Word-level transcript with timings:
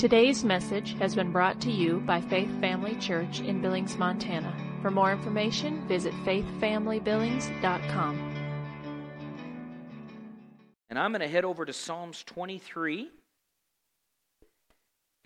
Today's 0.00 0.44
message 0.44 0.94
has 0.94 1.14
been 1.14 1.30
brought 1.30 1.60
to 1.60 1.70
you 1.70 2.00
by 2.06 2.22
Faith 2.22 2.48
Family 2.58 2.94
Church 2.94 3.40
in 3.40 3.60
Billings, 3.60 3.98
Montana. 3.98 4.56
For 4.80 4.90
more 4.90 5.12
information, 5.12 5.86
visit 5.86 6.14
faithfamilybillings.com. 6.24 8.18
And 10.88 10.98
I'm 10.98 11.12
going 11.12 11.20
to 11.20 11.28
head 11.28 11.44
over 11.44 11.66
to 11.66 11.74
Psalms 11.74 12.24
23 12.24 13.10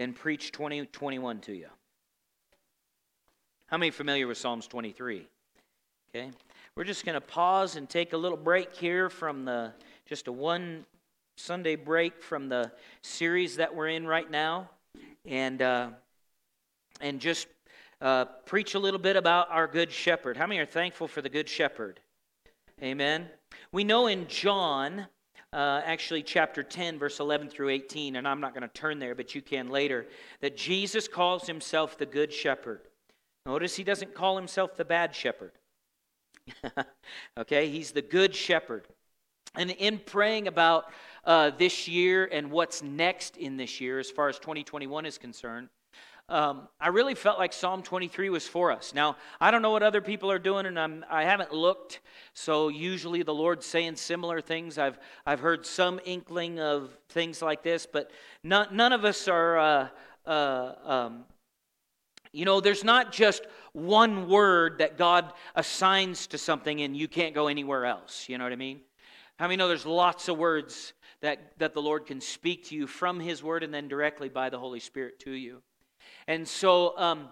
and 0.00 0.16
preach 0.16 0.50
20, 0.50 0.86
21 0.86 1.38
to 1.42 1.52
you. 1.52 1.68
How 3.66 3.78
many 3.78 3.92
familiar 3.92 4.26
with 4.26 4.38
Psalms 4.38 4.66
23? 4.66 5.24
Okay. 6.08 6.32
We're 6.74 6.82
just 6.82 7.06
going 7.06 7.14
to 7.14 7.20
pause 7.20 7.76
and 7.76 7.88
take 7.88 8.12
a 8.12 8.16
little 8.16 8.36
break 8.36 8.74
here 8.74 9.08
from 9.08 9.44
the 9.44 9.72
just 10.08 10.26
a 10.26 10.32
one 10.32 10.84
Sunday 11.36 11.76
break 11.76 12.22
from 12.22 12.48
the 12.48 12.70
series 13.02 13.56
that 13.56 13.74
we're 13.74 13.88
in 13.88 14.06
right 14.06 14.30
now, 14.30 14.70
and 15.26 15.60
uh, 15.60 15.88
and 17.00 17.20
just 17.20 17.48
uh, 18.00 18.26
preach 18.46 18.74
a 18.74 18.78
little 18.78 19.00
bit 19.00 19.16
about 19.16 19.50
our 19.50 19.66
Good 19.66 19.90
Shepherd. 19.90 20.36
How 20.36 20.46
many 20.46 20.60
are 20.60 20.66
thankful 20.66 21.08
for 21.08 21.22
the 21.22 21.28
Good 21.28 21.48
Shepherd? 21.48 22.00
Amen. 22.82 23.26
We 23.72 23.82
know 23.82 24.06
in 24.06 24.26
John, 24.28 25.06
uh, 25.52 25.80
actually 25.84 26.22
chapter 26.22 26.62
10, 26.62 26.98
verse 26.98 27.18
11 27.18 27.48
through 27.48 27.70
18, 27.70 28.16
and 28.16 28.28
I'm 28.28 28.40
not 28.40 28.54
going 28.54 28.62
to 28.62 28.68
turn 28.68 28.98
there, 28.98 29.14
but 29.14 29.34
you 29.34 29.42
can 29.42 29.70
later, 29.70 30.06
that 30.40 30.56
Jesus 30.56 31.08
calls 31.08 31.46
himself 31.46 31.98
the 31.98 32.06
Good 32.06 32.32
Shepherd. 32.32 32.82
Notice 33.46 33.76
he 33.76 33.84
doesn't 33.84 34.14
call 34.14 34.36
himself 34.36 34.76
the 34.76 34.84
Bad 34.84 35.14
Shepherd. 35.14 35.52
okay, 37.38 37.68
he's 37.68 37.92
the 37.92 38.02
Good 38.02 38.34
Shepherd. 38.34 38.86
And 39.56 39.70
in 39.70 39.98
praying 39.98 40.48
about 40.48 40.86
uh, 41.24 41.50
this 41.50 41.88
year 41.88 42.28
and 42.30 42.50
what's 42.50 42.82
next 42.82 43.36
in 43.36 43.56
this 43.56 43.80
year 43.80 43.98
as 43.98 44.10
far 44.10 44.28
as 44.28 44.38
2021 44.38 45.06
is 45.06 45.18
concerned, 45.18 45.68
um, 46.28 46.68
I 46.80 46.88
really 46.88 47.14
felt 47.14 47.38
like 47.38 47.52
Psalm 47.52 47.82
23 47.82 48.30
was 48.30 48.48
for 48.48 48.72
us. 48.72 48.94
Now, 48.94 49.16
I 49.40 49.50
don't 49.50 49.60
know 49.60 49.72
what 49.72 49.82
other 49.82 50.00
people 50.00 50.30
are 50.30 50.38
doing, 50.38 50.64
and 50.64 50.78
I'm, 50.78 51.04
I 51.10 51.24
haven't 51.24 51.52
looked. 51.52 52.00
So 52.32 52.68
usually 52.68 53.22
the 53.22 53.34
Lord's 53.34 53.66
saying 53.66 53.96
similar 53.96 54.40
things. 54.40 54.78
I've 54.78 54.98
I've 55.26 55.40
heard 55.40 55.66
some 55.66 56.00
inkling 56.06 56.60
of 56.60 56.96
things 57.10 57.42
like 57.42 57.62
this, 57.62 57.86
but 57.86 58.10
none, 58.42 58.68
none 58.74 58.92
of 58.92 59.04
us 59.04 59.28
are. 59.28 59.58
Uh, 59.58 59.88
uh, 60.26 60.72
um, 60.84 61.24
you 62.32 62.44
know, 62.44 62.60
there's 62.60 62.82
not 62.82 63.12
just 63.12 63.46
one 63.74 64.28
word 64.28 64.78
that 64.78 64.98
God 64.98 65.32
assigns 65.54 66.26
to 66.28 66.38
something, 66.38 66.80
and 66.80 66.96
you 66.96 67.06
can't 67.06 67.34
go 67.34 67.46
anywhere 67.46 67.84
else. 67.84 68.28
You 68.28 68.38
know 68.38 68.44
what 68.44 68.52
I 68.52 68.56
mean? 68.56 68.80
How 69.38 69.46
many 69.46 69.56
know 69.56 69.68
there's 69.68 69.86
lots 69.86 70.28
of 70.28 70.38
words 70.38 70.92
that, 71.20 71.58
that 71.58 71.74
the 71.74 71.82
Lord 71.82 72.06
can 72.06 72.20
speak 72.20 72.66
to 72.66 72.76
you 72.76 72.86
from 72.86 73.18
His 73.18 73.42
Word 73.42 73.62
and 73.62 73.74
then 73.74 73.88
directly 73.88 74.28
by 74.28 74.50
the 74.50 74.58
Holy 74.58 74.80
Spirit 74.80 75.18
to 75.20 75.32
you? 75.32 75.62
And 76.26 76.46
so, 76.46 76.96
um, 76.98 77.28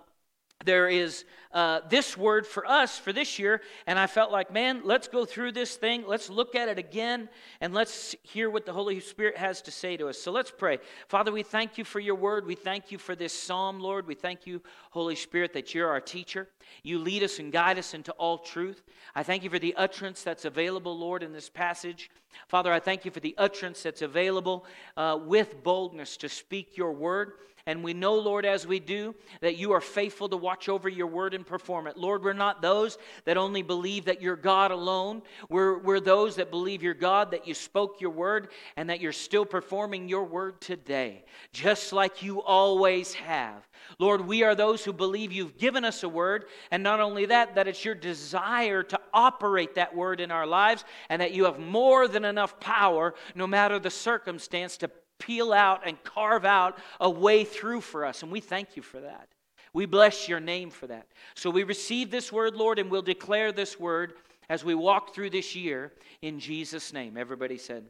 there 0.64 0.88
is 0.88 1.24
uh, 1.52 1.80
this 1.88 2.16
word 2.16 2.46
for 2.46 2.66
us 2.66 2.98
for 2.98 3.12
this 3.12 3.38
year, 3.38 3.60
and 3.86 3.98
I 3.98 4.06
felt 4.06 4.30
like, 4.30 4.52
man, 4.52 4.82
let's 4.84 5.08
go 5.08 5.24
through 5.24 5.52
this 5.52 5.76
thing. 5.76 6.04
Let's 6.06 6.30
look 6.30 6.54
at 6.54 6.68
it 6.68 6.78
again, 6.78 7.28
and 7.60 7.74
let's 7.74 8.14
hear 8.22 8.48
what 8.48 8.64
the 8.64 8.72
Holy 8.72 9.00
Spirit 9.00 9.36
has 9.36 9.62
to 9.62 9.70
say 9.70 9.96
to 9.96 10.08
us. 10.08 10.18
So 10.18 10.32
let's 10.32 10.50
pray. 10.50 10.78
Father, 11.08 11.32
we 11.32 11.42
thank 11.42 11.78
you 11.78 11.84
for 11.84 12.00
your 12.00 12.14
word. 12.14 12.46
We 12.46 12.54
thank 12.54 12.90
you 12.90 12.98
for 12.98 13.14
this 13.14 13.32
psalm, 13.32 13.80
Lord. 13.80 14.06
We 14.06 14.14
thank 14.14 14.46
you, 14.46 14.62
Holy 14.90 15.16
Spirit, 15.16 15.52
that 15.54 15.74
you're 15.74 15.88
our 15.88 16.00
teacher. 16.00 16.48
You 16.82 16.98
lead 16.98 17.22
us 17.22 17.38
and 17.38 17.52
guide 17.52 17.78
us 17.78 17.94
into 17.94 18.12
all 18.12 18.38
truth. 18.38 18.82
I 19.14 19.22
thank 19.22 19.44
you 19.44 19.50
for 19.50 19.58
the 19.58 19.74
utterance 19.76 20.22
that's 20.22 20.44
available, 20.44 20.98
Lord, 20.98 21.22
in 21.22 21.32
this 21.32 21.48
passage. 21.48 22.10
Father, 22.48 22.72
I 22.72 22.80
thank 22.80 23.04
you 23.04 23.10
for 23.10 23.20
the 23.20 23.34
utterance 23.38 23.82
that's 23.82 24.02
available 24.02 24.64
uh, 24.96 25.18
with 25.22 25.62
boldness 25.62 26.16
to 26.18 26.28
speak 26.28 26.76
your 26.76 26.92
word. 26.92 27.32
And 27.64 27.84
we 27.84 27.94
know, 27.94 28.14
Lord, 28.14 28.44
as 28.44 28.66
we 28.66 28.80
do, 28.80 29.14
that 29.40 29.56
you 29.56 29.70
are 29.72 29.80
faithful 29.80 30.28
to 30.28 30.36
watch 30.36 30.68
over 30.68 30.88
your 30.88 31.06
word 31.06 31.32
and 31.32 31.46
perform 31.46 31.86
it. 31.86 31.96
Lord, 31.96 32.24
we're 32.24 32.32
not 32.32 32.60
those 32.60 32.98
that 33.24 33.36
only 33.36 33.62
believe 33.62 34.06
that 34.06 34.20
you're 34.20 34.34
God 34.34 34.72
alone. 34.72 35.22
We're, 35.48 35.78
we're 35.78 36.00
those 36.00 36.36
that 36.36 36.50
believe 36.50 36.82
you're 36.82 36.94
God, 36.94 37.30
that 37.30 37.46
you 37.46 37.54
spoke 37.54 38.00
your 38.00 38.10
word, 38.10 38.48
and 38.76 38.90
that 38.90 39.00
you're 39.00 39.12
still 39.12 39.46
performing 39.46 40.08
your 40.08 40.24
word 40.24 40.60
today, 40.60 41.24
just 41.52 41.92
like 41.92 42.22
you 42.22 42.42
always 42.42 43.14
have. 43.14 43.68
Lord, 43.98 44.22
we 44.22 44.42
are 44.42 44.54
those 44.54 44.84
who 44.84 44.92
believe 44.92 45.32
you've 45.32 45.58
given 45.58 45.84
us 45.84 46.02
a 46.02 46.08
word, 46.08 46.46
and 46.70 46.82
not 46.82 47.00
only 47.00 47.26
that, 47.26 47.54
that 47.54 47.68
it's 47.68 47.84
your 47.84 47.94
desire 47.94 48.82
to 48.82 49.00
operate 49.12 49.74
that 49.74 49.94
word 49.94 50.20
in 50.20 50.30
our 50.30 50.46
lives, 50.46 50.84
and 51.08 51.20
that 51.22 51.32
you 51.32 51.44
have 51.44 51.58
more 51.58 52.08
than 52.08 52.24
enough 52.24 52.58
power, 52.60 53.14
no 53.34 53.46
matter 53.46 53.78
the 53.78 53.90
circumstance, 53.90 54.76
to 54.78 54.90
peel 55.18 55.52
out 55.52 55.86
and 55.86 56.02
carve 56.02 56.44
out 56.44 56.78
a 57.00 57.08
way 57.08 57.44
through 57.44 57.80
for 57.80 58.04
us. 58.04 58.22
And 58.22 58.32
we 58.32 58.40
thank 58.40 58.76
you 58.76 58.82
for 58.82 59.00
that. 59.00 59.28
We 59.72 59.86
bless 59.86 60.28
your 60.28 60.40
name 60.40 60.70
for 60.70 60.86
that. 60.88 61.06
So 61.34 61.48
we 61.48 61.62
receive 61.62 62.10
this 62.10 62.30
word, 62.30 62.54
Lord, 62.54 62.78
and 62.78 62.90
we'll 62.90 63.02
declare 63.02 63.52
this 63.52 63.80
word 63.80 64.14
as 64.48 64.64
we 64.64 64.74
walk 64.74 65.14
through 65.14 65.30
this 65.30 65.54
year 65.56 65.92
in 66.20 66.38
Jesus' 66.38 66.92
name. 66.92 67.16
Everybody 67.16 67.56
said, 67.56 67.86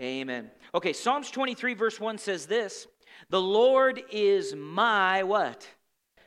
Amen. 0.00 0.50
Okay, 0.74 0.92
Psalms 0.92 1.30
23, 1.30 1.74
verse 1.74 2.00
1 2.00 2.18
says 2.18 2.46
this 2.46 2.86
The 3.28 3.40
Lord 3.40 4.02
is 4.10 4.54
my 4.54 5.22
what? 5.22 5.66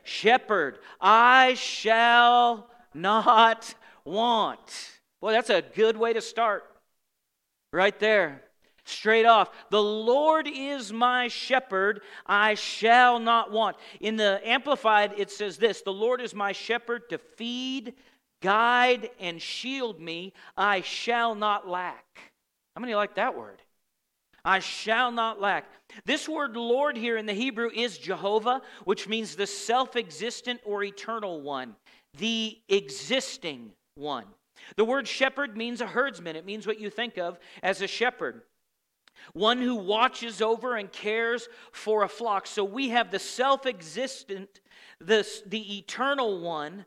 Shepherd. 0.04 0.80
I 1.00 1.54
shall 1.56 2.70
not 2.94 3.74
want. 4.06 5.00
Boy, 5.22 5.32
that's 5.32 5.50
a 5.50 5.62
good 5.62 5.98
way 5.98 6.14
to 6.14 6.22
start. 6.22 6.64
Right 7.72 7.98
there. 8.00 8.44
Straight 8.86 9.26
off, 9.26 9.50
the 9.70 9.82
Lord 9.82 10.46
is 10.46 10.92
my 10.92 11.30
shepherd, 11.30 12.02
I 12.26 12.56
shall 12.56 13.18
not 13.18 13.50
want. 13.50 13.78
In 14.02 14.18
the 14.18 14.42
Amplified, 14.44 15.14
it 15.18 15.32
says 15.32 15.58
this 15.58 15.82
The 15.82 15.94
Lord 15.94 16.20
is 16.20 16.36
my 16.36 16.52
shepherd 16.52 17.10
to 17.10 17.18
feed, 17.18 17.94
guide, 18.42 19.10
and 19.22 19.42
shield 19.42 20.02
me, 20.02 20.34
I 20.58 20.82
shall 20.82 21.34
not 21.34 21.66
lack. 21.66 22.06
How 22.76 22.82
many 22.82 22.94
like 22.94 23.16
that 23.16 23.38
word? 23.38 23.63
I 24.46 24.60
shall 24.60 25.12
not 25.12 25.40
lack. 25.40 25.66
This 26.06 26.28
word 26.28 26.58
Lord 26.58 26.98
here 26.98 27.18
in 27.18 27.26
the 27.26 27.34
Hebrew 27.34 27.70
is 27.74 27.98
Jehovah, 27.98 28.62
which 28.84 29.08
means 29.08 29.36
the 29.36 29.48
self 29.48 29.96
existent 29.96 30.60
or 30.66 30.84
eternal 30.84 31.42
one, 31.42 31.76
the 32.18 32.58
existing 32.68 33.72
one. 33.96 34.26
The 34.76 34.86
word 34.86 35.08
shepherd 35.08 35.56
means 35.56 35.82
a 35.82 35.88
herdsman, 35.88 36.36
it 36.36 36.46
means 36.46 36.68
what 36.68 36.80
you 36.80 36.90
think 36.90 37.18
of 37.18 37.40
as 37.62 37.82
a 37.82 37.88
shepherd 37.88 38.44
one 39.32 39.62
who 39.62 39.76
watches 39.76 40.42
over 40.42 40.76
and 40.76 40.92
cares 40.92 41.48
for 41.72 42.04
a 42.04 42.10
flock. 42.10 42.46
So 42.48 42.64
we 42.64 42.90
have 42.90 43.12
the 43.12 43.20
self 43.20 43.66
existent, 43.66 44.62
the, 45.00 45.26
the 45.46 45.78
eternal 45.78 46.42
one 46.42 46.86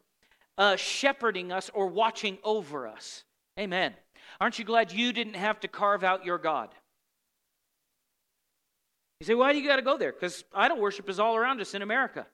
uh, 0.58 0.76
shepherding 0.76 1.52
us 1.52 1.70
or 1.72 1.86
watching 1.86 2.38
over 2.44 2.86
us. 2.86 3.24
Amen. 3.58 3.94
Aren't 4.40 4.58
you 4.58 4.64
glad 4.64 4.92
you 4.92 5.12
didn't 5.12 5.34
have 5.34 5.60
to 5.60 5.68
carve 5.68 6.04
out 6.04 6.24
your 6.24 6.38
God? 6.38 6.74
You 9.20 9.26
say, 9.26 9.34
why 9.34 9.52
do 9.52 9.58
you 9.58 9.66
got 9.66 9.76
to 9.76 9.82
go 9.82 9.96
there? 9.96 10.12
Because 10.12 10.44
idol 10.54 10.78
worship 10.78 11.08
is 11.08 11.18
all 11.18 11.36
around 11.36 11.60
us 11.60 11.74
in 11.74 11.82
America. 11.82 12.26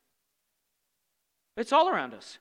It's 1.56 1.72
all 1.72 1.88
around 1.88 2.15
us. 2.15 2.38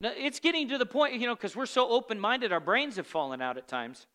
Now, 0.00 0.12
it's 0.16 0.40
getting 0.40 0.68
to 0.68 0.78
the 0.78 0.86
point, 0.86 1.14
you 1.14 1.26
know, 1.26 1.34
because 1.34 1.54
we're 1.54 1.66
so 1.66 1.88
open 1.88 2.18
minded, 2.18 2.52
our 2.52 2.60
brains 2.60 2.96
have 2.96 3.06
fallen 3.06 3.40
out 3.40 3.56
at 3.56 3.68
times. 3.68 4.06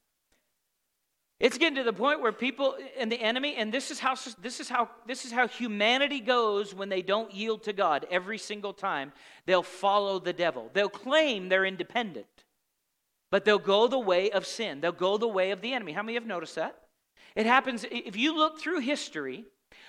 It's 1.39 1.57
getting 1.57 1.75
to 1.75 1.83
the 1.83 1.93
point 1.93 2.21
where 2.21 2.31
people 2.31 2.77
and 2.97 3.11
the 3.11 3.19
enemy, 3.19 3.55
and 3.55 3.73
this 3.73 3.91
is 3.91 3.99
how 3.99 4.15
this 4.41 4.61
is 4.61 4.69
how 4.69 4.89
this 5.05 5.25
is 5.25 5.33
how 5.33 5.49
humanity 5.49 6.21
goes 6.21 6.73
when 6.73 6.87
they 6.87 7.01
don't 7.01 7.33
yield 7.33 7.63
to 7.63 7.73
God 7.73 8.07
every 8.09 8.37
single 8.37 8.71
time. 8.71 9.11
They'll 9.45 9.61
follow 9.61 10.17
the 10.17 10.31
devil. 10.31 10.69
They'll 10.73 10.87
claim 10.87 11.49
they're 11.49 11.65
independent, 11.65 12.45
but 13.31 13.43
they'll 13.43 13.59
go 13.59 13.87
the 13.87 13.99
way 13.99 14.31
of 14.31 14.47
sin. 14.47 14.79
They'll 14.79 14.93
go 14.93 15.17
the 15.17 15.27
way 15.27 15.51
of 15.51 15.59
the 15.59 15.73
enemy. 15.73 15.91
How 15.91 16.03
many 16.03 16.13
have 16.13 16.25
noticed 16.25 16.55
that? 16.55 16.84
It 17.35 17.45
happens 17.45 17.85
if 17.89 18.15
you 18.15 18.35
look 18.35 18.59
through 18.59 18.79
history, 18.79 19.45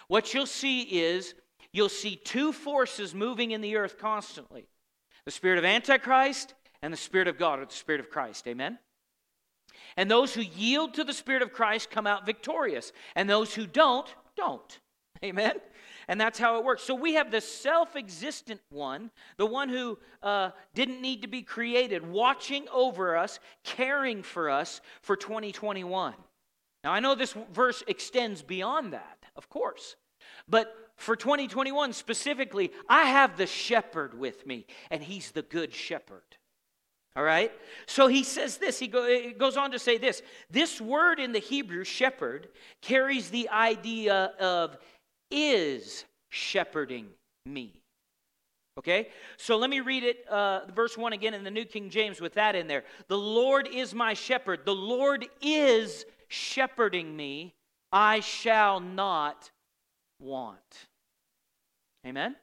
what 0.09 0.35
you'll 0.35 0.47
see 0.47 0.83
is 0.83 1.35
you'll 1.73 1.89
see 1.89 2.17
two 2.17 2.53
forces 2.53 3.15
moving 3.15 3.53
in 3.53 3.61
the 3.61 3.77
earth 3.77 3.99
constantly. 3.99 4.67
The 5.25 5.31
spirit 5.31 5.59
of 5.59 5.65
Antichrist 5.65 6.55
and 6.83 6.93
the 6.93 6.97
spirit 6.99 7.29
of 7.29 7.39
God 7.39 7.61
or 7.61 7.67
the 7.67 7.73
spirit 7.73 8.01
of 8.01 8.11
Christ. 8.11 8.47
Amen. 8.47 8.79
And 9.97 10.11
those 10.11 10.35
who 10.35 10.43
yield 10.43 10.95
to 10.95 11.05
the 11.05 11.13
Spirit 11.13 11.43
of 11.43 11.53
Christ 11.53 11.91
come 11.91 12.07
out 12.07 12.27
victorious. 12.27 12.93
And 13.15 13.29
those 13.29 13.55
who 13.55 13.67
don't, 13.67 14.13
don't. 14.37 14.79
Amen? 15.25 15.55
And 16.09 16.21
that's 16.21 16.39
how 16.39 16.59
it 16.59 16.65
works. 16.65 16.83
So 16.83 16.95
we 16.95 17.15
have 17.15 17.31
the 17.31 17.41
self 17.41 17.97
existent 17.97 18.61
one, 18.71 19.11
the 19.39 19.47
one 19.47 19.69
who 19.69 19.99
uh, 20.23 20.51
didn't 20.75 21.01
need 21.01 21.23
to 21.23 21.29
be 21.29 21.43
created, 21.43 22.07
watching 22.07 22.67
over 22.73 23.17
us, 23.17 23.41
caring 23.65 24.23
for 24.23 24.51
us 24.51 24.81
for 25.03 25.17
2021. 25.17 26.15
Now, 26.87 26.93
I 26.93 27.01
know 27.01 27.17
this 27.17 27.35
verse 27.53 27.83
extends 27.89 28.43
beyond 28.43 28.93
that, 28.93 29.19
of 29.35 29.49
course. 29.49 29.97
But 30.49 30.73
for 30.95 31.17
2021 31.17 31.93
specifically, 31.93 32.71
I 32.89 33.07
have 33.07 33.37
the 33.37 33.49
shepherd 33.49 34.17
with 34.17 34.47
me, 34.47 34.67
and 34.89 35.03
he's 35.03 35.33
the 35.33 35.43
good 35.43 35.75
shepherd. 35.75 36.23
All 37.17 37.25
right? 37.25 37.51
So 37.87 38.07
he 38.07 38.23
says 38.23 38.59
this. 38.59 38.79
He 38.79 38.87
go, 38.87 39.33
goes 39.33 39.57
on 39.57 39.73
to 39.73 39.81
say 39.81 39.99
this. 39.99 40.23
This 40.49 40.81
word 40.81 41.19
in 41.19 41.33
the 41.33 41.41
Hebrew, 41.41 41.83
shepherd, 41.83 42.51
carries 42.83 43.31
the 43.31 43.49
idea 43.49 44.33
of 44.39 44.79
is 45.33 46.05
shepherding 46.29 47.09
me. 47.47 47.83
Okay? 48.79 49.09
So 49.39 49.57
let 49.57 49.71
me 49.71 49.81
read 49.81 50.05
it, 50.05 50.25
uh, 50.29 50.61
verse 50.73 50.97
1 50.97 51.13
again 51.15 51.35
in 51.35 51.43
the 51.43 51.51
New 51.51 51.65
King 51.65 51.91
James 51.91 52.21
with 52.21 52.35
that 52.35 52.55
in 52.55 52.69
there. 52.69 52.85
The 53.09 53.19
Lord 53.19 53.67
is 53.67 53.93
my 53.93 54.15
shepherd. 54.15 54.61
The 54.65 54.73
Lord 54.73 55.27
is 55.41 56.05
shepherding 56.29 57.17
me. 57.17 57.55
I 57.93 58.21
shall 58.21 58.81
not 58.81 59.51
want. 60.19 60.87
Amen? 62.07 62.37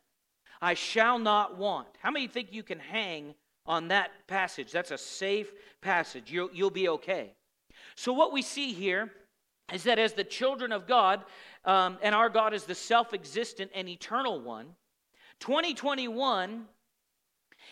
I 0.62 0.74
shall 0.74 1.20
not 1.20 1.58
want. 1.58 1.88
How 2.00 2.12
many 2.12 2.28
think 2.28 2.54
you 2.54 2.64
can 2.64 2.80
hang 2.80 3.36
on 3.66 3.90
that 3.90 4.12
passage? 4.28 4.72
That's 4.72 4.92
a 4.92 4.98
safe 4.98 5.52
passage. 5.82 6.32
You'll, 6.32 6.50
you'll 6.54 6.70
be 6.70 6.90
okay. 6.90 7.34
So, 7.96 8.14
what 8.14 8.34
we 8.34 8.42
see 8.42 8.74
here 8.74 9.12
is 9.74 9.84
that 9.84 10.00
as 10.00 10.14
the 10.14 10.24
children 10.24 10.72
of 10.72 10.88
God, 10.88 11.24
um, 11.66 11.98
and 12.02 12.16
our 12.16 12.30
God 12.30 12.54
is 12.54 12.64
the 12.64 12.76
self 12.76 13.14
existent 13.14 13.72
and 13.76 13.88
eternal 13.88 14.40
one, 14.40 14.68
2021 15.40 16.66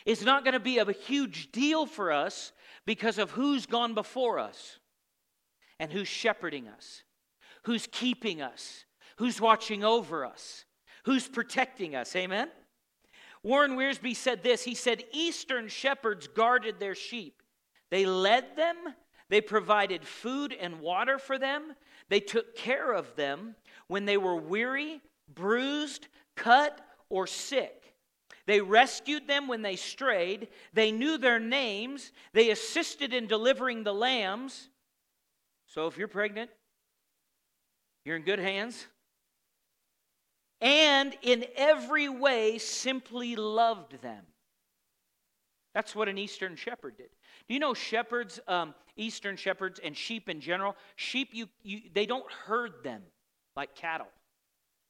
is 0.06 0.24
not 0.24 0.44
going 0.44 0.54
to 0.54 0.60
be 0.60 0.80
a 0.80 0.92
huge 0.92 1.52
deal 1.52 1.86
for 1.86 2.12
us 2.12 2.52
because 2.86 3.18
of 3.18 3.32
who's 3.32 3.66
gone 3.66 3.94
before 3.94 4.40
us 4.40 4.80
and 5.82 5.92
who's 5.92 6.08
shepherding 6.08 6.68
us, 6.68 7.02
who's 7.64 7.88
keeping 7.92 8.40
us, 8.40 8.86
who's 9.18 9.42
watching 9.42 9.84
over 9.84 10.24
us, 10.24 10.64
who's 11.06 11.28
protecting 11.28 11.96
us. 11.96 12.16
Amen? 12.16 12.50
Warren 13.42 13.72
Wiersbe 13.72 14.16
said 14.16 14.44
this 14.44 14.64
He 14.64 14.76
said, 14.76 15.04
Eastern 15.12 15.68
shepherds 15.68 16.28
guarded 16.28 16.80
their 16.80 16.94
sheep. 16.94 17.42
They 17.90 18.06
led 18.06 18.56
them, 18.56 18.76
they 19.30 19.42
provided 19.42 20.06
food 20.06 20.54
and 20.54 20.82
water 20.82 21.18
for 21.18 21.40
them, 21.40 21.74
they 22.10 22.20
took 22.20 22.56
care 22.56 22.92
of 22.92 23.16
them 23.16 23.56
when 23.88 24.06
they 24.06 24.18
were 24.18 24.36
weary, 24.36 25.02
bruised, 25.34 26.08
cut, 26.36 26.80
or 27.10 27.26
sick. 27.26 27.96
They 28.46 28.62
rescued 28.62 29.28
them 29.28 29.48
when 29.48 29.64
they 29.64 29.76
strayed. 29.76 30.50
They 30.74 30.92
knew 30.92 31.18
their 31.18 31.40
names. 31.40 32.12
They 32.34 32.52
assisted 32.52 33.14
in 33.14 33.28
delivering 33.28 33.84
the 33.84 33.94
lambs. 33.94 34.70
So 35.74 35.88
if 35.88 35.98
you're 35.98 36.10
pregnant, 36.10 36.50
you're 38.04 38.18
in 38.18 38.24
good 38.24 38.40
hands. 38.40 38.88
And 40.60 41.16
in 41.22 41.46
every 41.56 42.10
way, 42.10 42.58
simply 42.58 43.38
loved 43.38 44.02
them. 44.02 44.26
That's 45.74 45.96
what 45.96 46.10
an 46.10 46.18
Eastern 46.18 46.58
shepherd 46.58 46.98
did. 46.98 47.08
Do 47.48 47.54
you 47.54 47.62
know 47.62 47.74
shepherds, 47.74 48.42
um, 48.50 48.76
Eastern 48.98 49.38
shepherds, 49.38 49.80
and 49.82 49.96
sheep 49.96 50.28
in 50.28 50.42
general? 50.42 50.76
Sheep, 50.98 51.30
you, 51.32 51.48
you, 51.64 51.84
they 51.94 52.06
don't 52.06 52.30
herd 52.30 52.84
them 52.84 53.02
like 53.56 53.74
cattle, 53.74 54.10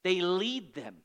they 0.04 0.19
lead 0.22 0.74
them. 0.74 0.95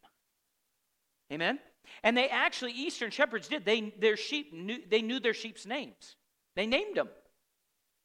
Amen? 1.30 1.58
And 2.02 2.16
they 2.16 2.28
actually, 2.28 2.72
Eastern 2.72 3.10
shepherds 3.10 3.46
did. 3.46 3.66
They, 3.66 3.92
their 3.98 4.16
sheep 4.16 4.54
knew, 4.54 4.78
they 4.88 5.02
knew 5.02 5.20
their 5.20 5.34
sheep's 5.34 5.66
names. 5.66 6.16
They 6.54 6.66
named 6.66 6.96
them. 6.96 7.10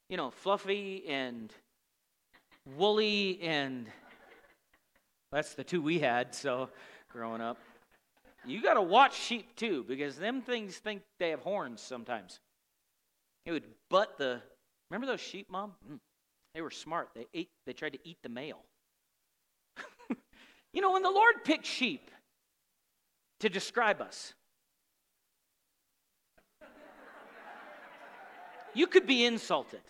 You 0.09 0.17
know, 0.17 0.29
Fluffy 0.29 1.05
and 1.07 1.53
Woolly 2.65 3.39
and 3.41 3.87
that's 5.31 5.53
the 5.53 5.63
two 5.63 5.81
we 5.81 5.99
had, 5.99 6.35
so 6.35 6.69
growing 7.09 7.41
up. 7.41 7.57
You 8.45 8.61
got 8.61 8.73
to 8.73 8.81
watch 8.81 9.17
sheep 9.17 9.55
too, 9.55 9.85
because 9.87 10.17
them 10.17 10.41
things 10.41 10.77
think 10.77 11.03
they 11.19 11.29
have 11.29 11.39
horns 11.39 11.81
sometimes. 11.81 12.39
It 13.45 13.51
would 13.51 13.63
butt 13.89 14.17
the. 14.17 14.41
Remember 14.89 15.07
those 15.07 15.21
sheep, 15.21 15.47
mom? 15.49 15.73
Mm, 15.89 15.99
they 16.53 16.61
were 16.61 16.71
smart. 16.71 17.09
They 17.15 17.27
ate. 17.33 17.49
They 17.65 17.73
tried 17.73 17.93
to 17.93 17.99
eat 18.03 18.17
the 18.23 18.29
male. 18.29 18.61
you 20.73 20.81
know, 20.81 20.91
when 20.91 21.03
the 21.03 21.09
Lord 21.09 21.35
picked 21.45 21.65
sheep 21.65 22.11
to 23.39 23.47
describe 23.47 24.01
us, 24.01 24.33
you 28.73 28.87
could 28.87 29.07
be 29.07 29.25
insulted. 29.25 29.81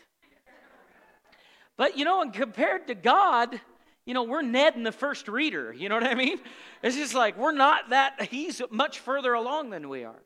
But 1.82 1.98
you 1.98 2.06
know, 2.06 2.22
and 2.22 2.32
compared 2.32 2.86
to 2.90 2.94
God, 2.94 3.60
you 4.06 4.14
know, 4.14 4.22
we're 4.22 4.44
Ned 4.44 4.76
and 4.76 4.86
the 4.86 4.92
first 4.92 5.28
reader. 5.28 5.74
You 5.74 5.90
know 5.90 5.96
what 5.96 6.04
I 6.04 6.14
mean? 6.14 6.38
It's 6.84 6.96
just 6.96 7.16
like 7.16 7.40
we're 7.40 7.54
not 7.54 7.90
that, 7.90 8.22
he's 8.30 8.62
much 8.70 9.00
further 9.00 9.34
along 9.34 9.72
than 9.72 9.90
we 9.90 10.04
are. 10.04 10.22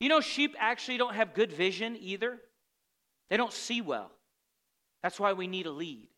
You 0.00 0.08
know, 0.08 0.20
sheep 0.20 0.56
actually 0.58 0.98
don't 0.98 1.14
have 1.14 1.32
good 1.32 1.52
vision 1.52 1.96
either, 2.00 2.40
they 3.30 3.36
don't 3.36 3.52
see 3.52 3.82
well. 3.82 4.10
That's 5.04 5.20
why 5.20 5.32
we 5.34 5.46
need 5.46 5.66
a 5.66 5.70
lead, 5.70 6.08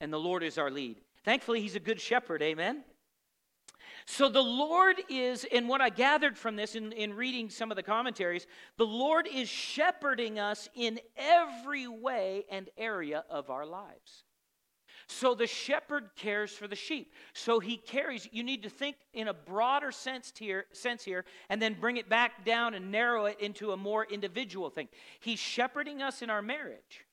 and 0.00 0.12
the 0.12 0.18
Lord 0.18 0.42
is 0.42 0.58
our 0.58 0.70
lead. 0.72 1.00
Thankfully, 1.24 1.60
he's 1.60 1.76
a 1.76 1.80
good 1.80 2.00
shepherd. 2.00 2.42
Amen. 2.42 2.82
So 4.06 4.28
the 4.28 4.42
Lord 4.42 4.96
is, 5.08 5.46
and 5.52 5.68
what 5.68 5.80
I 5.80 5.88
gathered 5.88 6.36
from 6.36 6.56
this 6.56 6.74
in, 6.74 6.92
in 6.92 7.14
reading 7.14 7.50
some 7.50 7.70
of 7.70 7.76
the 7.76 7.82
commentaries, 7.82 8.46
the 8.76 8.86
Lord 8.86 9.28
is 9.32 9.48
shepherding 9.48 10.38
us 10.38 10.68
in 10.74 10.98
every 11.16 11.86
way 11.86 12.44
and 12.50 12.68
area 12.76 13.24
of 13.30 13.50
our 13.50 13.66
lives. 13.66 14.24
So 15.08 15.34
the 15.34 15.46
shepherd 15.46 16.10
cares 16.16 16.52
for 16.52 16.66
the 16.66 16.76
sheep. 16.76 17.12
So 17.34 17.60
he 17.60 17.76
carries, 17.76 18.28
you 18.32 18.42
need 18.42 18.62
to 18.62 18.70
think 18.70 18.96
in 19.12 19.28
a 19.28 19.34
broader 19.34 19.92
sense 19.92 20.32
here, 20.36 20.66
sense 20.72 21.04
here 21.04 21.24
and 21.48 21.60
then 21.60 21.76
bring 21.78 21.96
it 21.96 22.08
back 22.08 22.44
down 22.44 22.74
and 22.74 22.90
narrow 22.90 23.26
it 23.26 23.38
into 23.40 23.72
a 23.72 23.76
more 23.76 24.04
individual 24.04 24.70
thing. 24.70 24.88
He's 25.20 25.38
shepherding 25.38 26.02
us 26.02 26.22
in 26.22 26.30
our 26.30 26.42
marriage. 26.42 27.04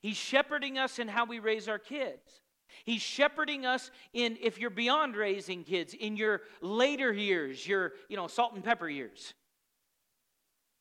He's 0.00 0.16
shepherding 0.16 0.78
us 0.78 0.98
in 0.98 1.06
how 1.08 1.24
we 1.24 1.38
raise 1.38 1.68
our 1.68 1.78
kids. 1.78 2.41
He's 2.84 3.02
shepherding 3.02 3.66
us 3.66 3.90
in 4.12 4.38
if 4.40 4.58
you're 4.58 4.70
beyond 4.70 5.16
raising 5.16 5.64
kids 5.64 5.94
in 5.94 6.16
your 6.16 6.42
later 6.60 7.12
years, 7.12 7.66
your, 7.66 7.92
you 8.08 8.16
know, 8.16 8.26
salt 8.26 8.54
and 8.54 8.64
pepper 8.64 8.88
years. 8.88 9.34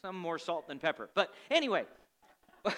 Some 0.03 0.17
more 0.17 0.39
salt 0.39 0.67
than 0.67 0.79
pepper. 0.79 1.09
But 1.13 1.31
anyway, 1.49 1.85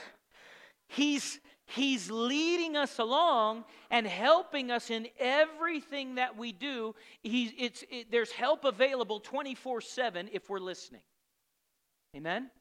he's 0.87 1.39
He's 1.65 2.11
leading 2.11 2.75
us 2.75 2.99
along 2.99 3.63
and 3.89 4.05
helping 4.05 4.69
us 4.69 4.89
in 4.89 5.07
everything 5.17 6.15
that 6.15 6.37
we 6.37 6.51
do. 6.51 6.93
He's, 7.21 7.51
it's, 7.57 7.83
it, 7.89 8.11
there's 8.11 8.31
help 8.31 8.65
available 8.65 9.19
24 9.19 9.81
7 9.81 10.29
if 10.31 10.49
we're 10.49 10.59
listening. 10.59 11.01
Amen? 12.15 12.51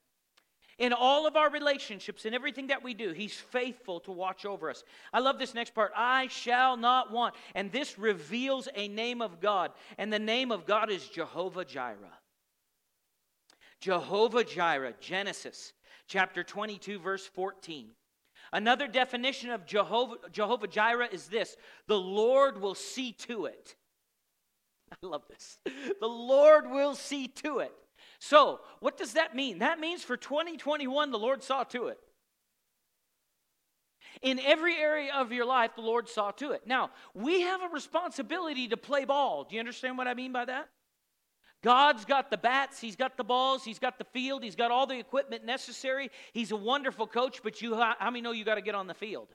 In 0.79 0.93
all 0.93 1.27
of 1.27 1.37
our 1.37 1.51
relationships 1.51 2.25
and 2.25 2.35
everything 2.35 2.69
that 2.69 2.83
we 2.83 2.95
do, 2.95 3.13
He's 3.13 3.35
faithful 3.35 4.01
to 4.01 4.13
watch 4.13 4.45
over 4.45 4.71
us. 4.71 4.85
I 5.13 5.21
love 5.21 5.39
this 5.39 5.55
next 5.55 5.75
part 5.75 5.93
I 5.97 6.29
shall 6.29 6.77
not 6.77 7.13
want. 7.13 7.35
And 7.55 7.71
this 7.71 7.99
reveals 7.99 8.69
a 8.75 8.89
name 8.89 9.21
of 9.21 9.41
God. 9.41 9.73
And 9.99 10.13
the 10.13 10.19
name 10.19 10.51
of 10.51 10.67
God 10.67 10.91
is 10.91 11.09
Jehovah 11.09 11.65
Jireh. 11.65 12.19
Jehovah 13.81 14.45
Jireh, 14.45 14.95
Genesis 15.01 15.73
chapter 16.07 16.45
22, 16.45 16.99
verse 16.99 17.27
14. 17.27 17.89
Another 18.53 18.87
definition 18.87 19.51
of 19.51 19.65
Jehovah, 19.65 20.17
Jehovah 20.31 20.69
Jireh 20.69 21.09
is 21.11 21.27
this 21.27 21.57
the 21.87 21.99
Lord 21.99 22.61
will 22.61 22.75
see 22.75 23.13
to 23.13 23.47
it. 23.47 23.75
I 24.93 25.07
love 25.07 25.23
this. 25.29 25.59
The 26.01 26.07
Lord 26.07 26.71
will 26.71 26.95
see 26.95 27.29
to 27.29 27.61
it. 27.61 27.73
So, 28.25 28.61
what 28.79 28.97
does 28.97 29.15
that 29.15 29.35
mean? 29.35 29.59
That 29.59 29.81
means 29.81 30.05
for 30.05 30.17
2021, 30.17 31.11
the 31.11 31.19
Lord 31.19 31.43
saw 31.43 31.65
to 31.65 31.89
it. 31.89 31.99
In 34.23 34.39
every 34.39 34.77
area 34.77 35.13
of 35.13 35.33
your 35.33 35.45
life, 35.45 35.73
the 35.75 35.83
Lord 35.83 36.09
saw 36.09 36.31
to 36.31 36.53
it. 36.53 36.65
Now, 36.65 36.91
we 37.15 37.41
have 37.41 37.63
a 37.63 37.69
responsibility 37.75 38.69
to 38.69 38.77
play 38.77 39.05
ball. 39.05 39.43
Do 39.43 39.57
you 39.57 39.59
understand 39.59 39.99
what 39.99 40.07
I 40.07 40.15
mean 40.15 40.31
by 40.31 40.45
that? 40.45 40.69
God's 41.65 42.05
got 42.05 42.31
the 42.31 42.39
bats, 42.39 42.81
He's 42.81 42.95
got 42.95 43.17
the 43.17 43.25
balls, 43.25 43.65
He's 43.65 43.81
got 43.81 43.99
the 43.99 44.05
field, 44.05 44.45
He's 44.45 44.55
got 44.55 44.71
all 44.71 44.87
the 44.87 45.01
equipment 45.01 45.45
necessary. 45.45 46.09
He's 46.33 46.53
a 46.53 46.57
wonderful 46.57 47.09
coach, 47.09 47.41
but 47.43 47.61
you, 47.61 47.75
how 47.75 47.97
many 48.05 48.21
know 48.21 48.31
you 48.31 48.45
got 48.45 48.55
to 48.55 48.63
get 48.63 48.77
on 48.77 48.87
the 48.87 48.95
field? 48.95 49.35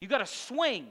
You 0.00 0.06
got 0.06 0.18
to 0.18 0.26
swing. 0.26 0.86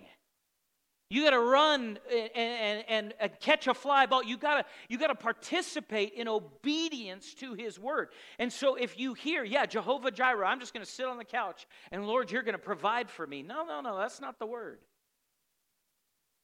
You 1.14 1.26
got 1.26 1.30
to 1.30 1.40
run 1.40 2.00
and, 2.12 2.84
and, 2.90 3.14
and, 3.20 3.40
catch 3.40 3.68
a 3.68 3.76
fly 3.76 4.08
ball. 4.08 4.24
You 4.24 4.36
got 4.36 4.62
to 4.62 4.66
you 4.90 4.98
got 4.98 5.10
to 5.10 5.16
participate 5.16 6.14
in 6.14 6.28
obedience 6.28 7.36
to 7.36 7.54
His 7.54 7.78
word. 7.78 8.10
And 8.40 8.52
so, 8.52 8.74
if 8.74 8.98
you 8.98 9.14
hear, 9.14 9.44
yeah, 9.44 9.68
Jehovah 9.68 10.10
Jireh, 10.10 10.44
I'm 10.44 10.60
just 10.60 10.74
going 10.74 10.84
to 10.84 10.92
sit 10.92 11.06
on 11.06 11.20
the 11.20 11.24
couch 11.24 11.68
and 11.92 12.08
Lord, 12.08 12.32
you're 12.32 12.42
going 12.42 12.54
to 12.54 12.58
provide 12.58 13.12
for 13.12 13.28
me. 13.28 13.44
No, 13.44 13.64
no, 13.64 13.80
no, 13.82 13.96
that's 13.96 14.20
not 14.20 14.40
the 14.40 14.48
word. 14.48 14.80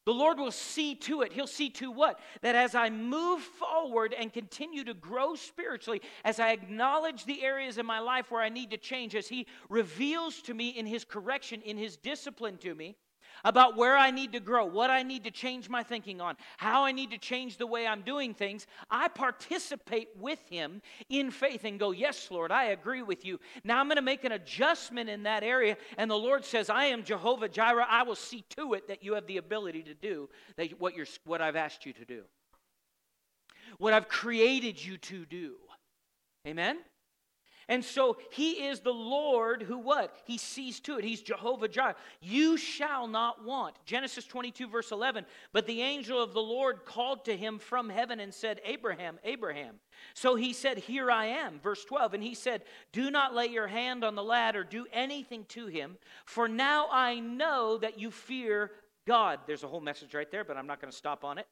The 0.05 0.13
Lord 0.13 0.37
will 0.37 0.51
see 0.51 0.93
to 0.93 1.23
it. 1.23 1.33
He'll 1.33 1.47
see 1.47 1.71
to 1.71 1.89
what? 1.89 2.19
That 2.43 2.53
as 2.53 2.75
I 2.75 2.91
move 2.91 3.41
forward 3.41 4.13
and 4.13 4.31
continue 4.31 4.83
to 4.83 4.93
grow 4.93 5.33
spiritually, 5.33 6.03
as 6.23 6.39
I 6.39 6.51
acknowledge 6.51 7.25
the 7.25 7.41
areas 7.41 7.79
in 7.79 7.87
my 7.87 8.01
life 8.01 8.29
where 8.29 8.43
I 8.43 8.49
need 8.49 8.69
to 8.69 8.77
change, 8.77 9.15
as 9.15 9.27
He 9.27 9.47
reveals 9.67 10.43
to 10.43 10.53
me 10.53 10.69
in 10.69 10.85
His 10.85 11.05
correction, 11.05 11.63
in 11.63 11.75
His 11.75 11.97
discipline 11.97 12.57
to 12.59 12.75
me, 12.75 12.97
about 13.43 13.77
where 13.77 13.97
I 13.97 14.11
need 14.11 14.33
to 14.33 14.39
grow, 14.39 14.65
what 14.65 14.89
I 14.89 15.03
need 15.03 15.23
to 15.25 15.31
change 15.31 15.69
my 15.69 15.83
thinking 15.83 16.21
on, 16.21 16.35
how 16.57 16.85
I 16.85 16.91
need 16.91 17.11
to 17.11 17.17
change 17.17 17.57
the 17.57 17.67
way 17.67 17.87
I'm 17.87 18.01
doing 18.01 18.33
things, 18.33 18.67
I 18.89 19.07
participate 19.07 20.09
with 20.19 20.39
Him 20.49 20.81
in 21.09 21.31
faith 21.31 21.63
and 21.63 21.79
go, 21.79 21.91
Yes, 21.91 22.29
Lord, 22.31 22.51
I 22.51 22.65
agree 22.65 23.01
with 23.01 23.25
you. 23.25 23.39
Now 23.63 23.79
I'm 23.79 23.87
going 23.87 23.97
to 23.97 24.01
make 24.01 24.23
an 24.23 24.31
adjustment 24.31 25.09
in 25.09 25.23
that 25.23 25.43
area. 25.43 25.77
And 25.97 26.09
the 26.09 26.17
Lord 26.17 26.45
says, 26.45 26.69
I 26.69 26.85
am 26.85 27.03
Jehovah 27.03 27.49
Jireh. 27.49 27.85
I 27.89 28.03
will 28.03 28.15
see 28.15 28.43
to 28.57 28.73
it 28.73 28.87
that 28.87 29.03
you 29.03 29.13
have 29.13 29.27
the 29.27 29.37
ability 29.37 29.83
to 29.83 29.93
do 29.93 30.29
that 30.57 30.79
what, 30.79 30.95
you're, 30.95 31.07
what 31.25 31.41
I've 31.41 31.55
asked 31.55 31.85
you 31.85 31.93
to 31.93 32.05
do, 32.05 32.23
what 33.77 33.93
I've 33.93 34.07
created 34.07 34.83
you 34.83 34.97
to 34.97 35.25
do. 35.25 35.55
Amen? 36.47 36.77
And 37.69 37.85
so 37.85 38.17
he 38.31 38.65
is 38.65 38.79
the 38.79 38.91
Lord 38.91 39.61
who 39.61 39.77
what? 39.77 40.17
He 40.25 40.39
sees 40.39 40.79
to 40.81 40.97
it. 40.97 41.05
He's 41.05 41.21
Jehovah 41.21 41.67
Jireh. 41.67 41.95
You 42.19 42.57
shall 42.57 43.07
not 43.07 43.45
want. 43.45 43.75
Genesis 43.85 44.25
22, 44.25 44.67
verse 44.67 44.91
11. 44.91 45.23
But 45.53 45.67
the 45.67 45.83
angel 45.83 46.21
of 46.21 46.33
the 46.33 46.41
Lord 46.41 46.83
called 46.83 47.25
to 47.25 47.37
him 47.37 47.59
from 47.59 47.87
heaven 47.87 48.19
and 48.19 48.33
said, 48.33 48.59
Abraham, 48.65 49.19
Abraham. 49.23 49.75
So 50.15 50.35
he 50.35 50.51
said, 50.51 50.79
Here 50.79 51.11
I 51.11 51.27
am. 51.27 51.59
Verse 51.59 51.85
12. 51.85 52.15
And 52.15 52.23
he 52.23 52.33
said, 52.33 52.63
Do 52.91 53.11
not 53.11 53.35
lay 53.35 53.45
your 53.45 53.67
hand 53.67 54.03
on 54.03 54.15
the 54.15 54.23
lad 54.23 54.55
or 54.55 54.63
do 54.63 54.87
anything 54.91 55.45
to 55.49 55.67
him, 55.67 55.97
for 56.25 56.47
now 56.47 56.87
I 56.91 57.19
know 57.19 57.77
that 57.77 57.99
you 57.99 58.09
fear 58.09 58.71
God. 59.05 59.41
There's 59.45 59.63
a 59.63 59.67
whole 59.67 59.79
message 59.79 60.15
right 60.15 60.29
there, 60.31 60.43
but 60.43 60.57
I'm 60.57 60.67
not 60.67 60.81
going 60.81 60.91
to 60.91 60.97
stop 60.97 61.23
on 61.23 61.37
it 61.37 61.45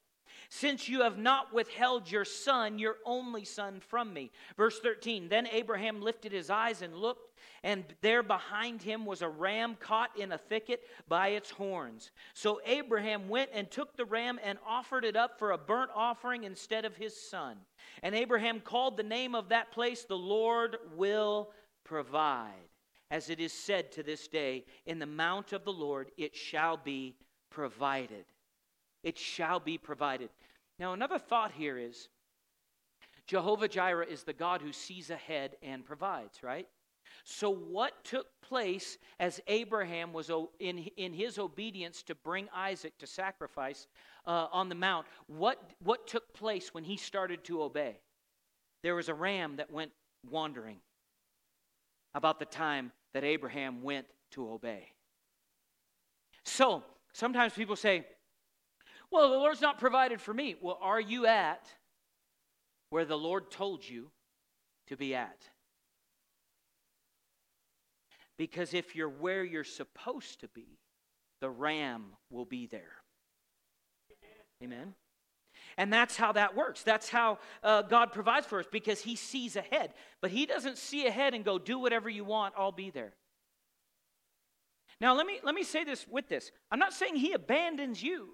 since 0.48 0.88
you 0.88 1.02
have 1.02 1.18
not 1.18 1.52
withheld 1.52 2.10
your 2.10 2.24
son, 2.24 2.78
your 2.78 2.96
only 3.04 3.44
son, 3.44 3.80
from 3.80 4.12
me. 4.12 4.30
Verse 4.56 4.78
13 4.80 5.28
Then 5.28 5.46
Abraham 5.48 6.00
lifted 6.00 6.32
his 6.32 6.50
eyes 6.50 6.82
and 6.82 6.94
looked, 6.94 7.38
and 7.62 7.84
there 8.00 8.22
behind 8.22 8.82
him 8.82 9.04
was 9.04 9.22
a 9.22 9.28
ram 9.28 9.76
caught 9.78 10.10
in 10.18 10.32
a 10.32 10.38
thicket 10.38 10.82
by 11.08 11.28
its 11.28 11.50
horns. 11.50 12.10
So 12.34 12.60
Abraham 12.64 13.28
went 13.28 13.50
and 13.52 13.70
took 13.70 13.96
the 13.96 14.04
ram 14.04 14.38
and 14.42 14.58
offered 14.66 15.04
it 15.04 15.16
up 15.16 15.38
for 15.38 15.52
a 15.52 15.58
burnt 15.58 15.90
offering 15.94 16.44
instead 16.44 16.84
of 16.84 16.96
his 16.96 17.18
son. 17.20 17.56
And 18.02 18.14
Abraham 18.14 18.60
called 18.60 18.96
the 18.96 19.02
name 19.02 19.34
of 19.34 19.50
that 19.50 19.72
place, 19.72 20.04
The 20.04 20.16
Lord 20.16 20.76
will 20.94 21.50
provide. 21.84 22.52
As 23.10 23.30
it 23.30 23.40
is 23.40 23.52
said 23.52 23.90
to 23.92 24.02
this 24.02 24.28
day, 24.28 24.64
In 24.84 24.98
the 24.98 25.06
mount 25.06 25.52
of 25.52 25.64
the 25.64 25.72
Lord 25.72 26.10
it 26.16 26.36
shall 26.36 26.76
be 26.76 27.16
provided 27.50 28.26
it 29.02 29.18
shall 29.18 29.60
be 29.60 29.78
provided. 29.78 30.30
Now, 30.78 30.92
another 30.92 31.18
thought 31.18 31.52
here 31.52 31.78
is 31.78 32.08
Jehovah 33.26 33.68
Jireh 33.68 34.06
is 34.06 34.22
the 34.22 34.32
God 34.32 34.62
who 34.62 34.72
sees 34.72 35.10
ahead 35.10 35.56
and 35.62 35.84
provides, 35.84 36.42
right? 36.42 36.66
So, 37.24 37.50
what 37.50 38.04
took 38.04 38.26
place 38.42 38.96
as 39.20 39.40
Abraham 39.46 40.12
was 40.12 40.30
in, 40.60 40.78
in 40.96 41.12
his 41.12 41.38
obedience 41.38 42.02
to 42.04 42.14
bring 42.14 42.48
Isaac 42.54 42.96
to 42.98 43.06
sacrifice 43.06 43.86
uh, 44.26 44.46
on 44.52 44.68
the 44.68 44.74
mount? 44.74 45.06
What, 45.26 45.58
what 45.82 46.06
took 46.06 46.32
place 46.32 46.72
when 46.72 46.84
he 46.84 46.96
started 46.96 47.44
to 47.44 47.62
obey? 47.62 47.98
There 48.82 48.94
was 48.94 49.08
a 49.08 49.14
ram 49.14 49.56
that 49.56 49.70
went 49.70 49.90
wandering 50.30 50.78
about 52.14 52.38
the 52.38 52.46
time 52.46 52.92
that 53.12 53.24
Abraham 53.24 53.82
went 53.82 54.06
to 54.32 54.50
obey. 54.50 54.88
So, 56.44 56.82
sometimes 57.12 57.52
people 57.52 57.76
say, 57.76 58.06
well, 59.10 59.30
the 59.30 59.36
Lord's 59.36 59.60
not 59.60 59.78
provided 59.78 60.20
for 60.20 60.34
me. 60.34 60.56
Well, 60.60 60.78
are 60.80 61.00
you 61.00 61.26
at 61.26 61.66
where 62.90 63.04
the 63.04 63.18
Lord 63.18 63.50
told 63.50 63.88
you 63.88 64.10
to 64.88 64.96
be 64.96 65.14
at? 65.14 65.48
Because 68.36 68.74
if 68.74 68.94
you're 68.94 69.08
where 69.08 69.42
you're 69.42 69.64
supposed 69.64 70.40
to 70.40 70.48
be, 70.48 70.78
the 71.40 71.50
ram 71.50 72.04
will 72.30 72.44
be 72.44 72.66
there. 72.66 73.02
Amen. 74.62 74.94
And 75.76 75.92
that's 75.92 76.16
how 76.16 76.32
that 76.32 76.56
works. 76.56 76.82
That's 76.82 77.08
how 77.08 77.38
uh, 77.62 77.82
God 77.82 78.12
provides 78.12 78.46
for 78.46 78.60
us 78.60 78.66
because 78.70 79.00
He 79.00 79.16
sees 79.16 79.56
ahead. 79.56 79.94
But 80.20 80.30
He 80.30 80.46
doesn't 80.46 80.78
see 80.78 81.06
ahead 81.06 81.34
and 81.34 81.44
go, 81.44 81.58
do 81.58 81.78
whatever 81.78 82.08
you 82.08 82.24
want, 82.24 82.54
I'll 82.56 82.72
be 82.72 82.90
there. 82.90 83.14
Now, 85.00 85.14
let 85.16 85.26
me, 85.26 85.38
let 85.44 85.54
me 85.54 85.62
say 85.62 85.84
this 85.84 86.06
with 86.08 86.28
this 86.28 86.50
I'm 86.70 86.78
not 86.78 86.92
saying 86.92 87.16
He 87.16 87.32
abandons 87.32 88.02
you. 88.02 88.30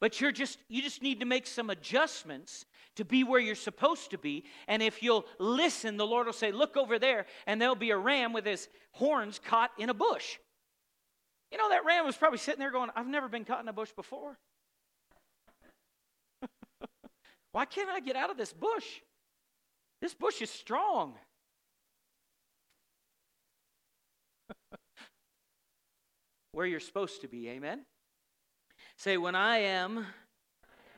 But 0.00 0.20
you're 0.20 0.32
just 0.32 0.58
you 0.68 0.80
just 0.80 1.02
need 1.02 1.20
to 1.20 1.26
make 1.26 1.46
some 1.46 1.70
adjustments 1.70 2.66
to 2.96 3.04
be 3.04 3.24
where 3.24 3.40
you're 3.40 3.54
supposed 3.54 4.10
to 4.12 4.18
be. 4.18 4.44
And 4.68 4.82
if 4.82 5.02
you'll 5.02 5.26
listen, 5.38 5.96
the 5.96 6.06
Lord 6.06 6.26
will 6.26 6.32
say, 6.32 6.52
"Look 6.52 6.76
over 6.76 6.98
there," 6.98 7.26
and 7.46 7.60
there'll 7.60 7.74
be 7.74 7.90
a 7.90 7.98
ram 7.98 8.32
with 8.32 8.44
his 8.46 8.68
horns 8.92 9.40
caught 9.40 9.72
in 9.78 9.90
a 9.90 9.94
bush. 9.94 10.38
You 11.50 11.58
know 11.58 11.70
that 11.70 11.84
ram 11.84 12.06
was 12.06 12.16
probably 12.16 12.38
sitting 12.38 12.60
there 12.60 12.70
going, 12.70 12.90
"I've 12.94 13.08
never 13.08 13.28
been 13.28 13.44
caught 13.44 13.60
in 13.60 13.68
a 13.68 13.72
bush 13.72 13.90
before. 13.92 14.38
Why 17.52 17.64
can't 17.64 17.90
I 17.90 17.98
get 18.00 18.14
out 18.14 18.30
of 18.30 18.36
this 18.36 18.52
bush? 18.52 19.00
This 20.00 20.14
bush 20.14 20.40
is 20.42 20.50
strong." 20.50 21.18
where 26.52 26.66
you're 26.66 26.80
supposed 26.80 27.20
to 27.22 27.28
be, 27.28 27.48
amen? 27.48 27.84
Say, 28.98 29.16
when 29.16 29.36
I 29.36 29.58
am 29.58 30.06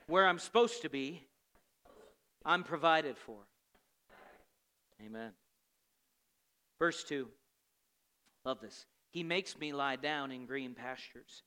where 0.06 0.26
I'm 0.26 0.38
supposed 0.38 0.80
to 0.82 0.88
be, 0.88 1.22
I'm 2.46 2.64
provided 2.64 3.18
for. 3.18 3.36
Amen. 5.04 5.32
Verse 6.78 7.04
2. 7.04 7.28
Love 8.46 8.60
this. 8.62 8.86
He 9.12 9.22
makes 9.22 9.58
me 9.58 9.74
lie 9.74 9.96
down 9.96 10.32
in 10.32 10.46
green 10.46 10.72
pastures. 10.72 11.42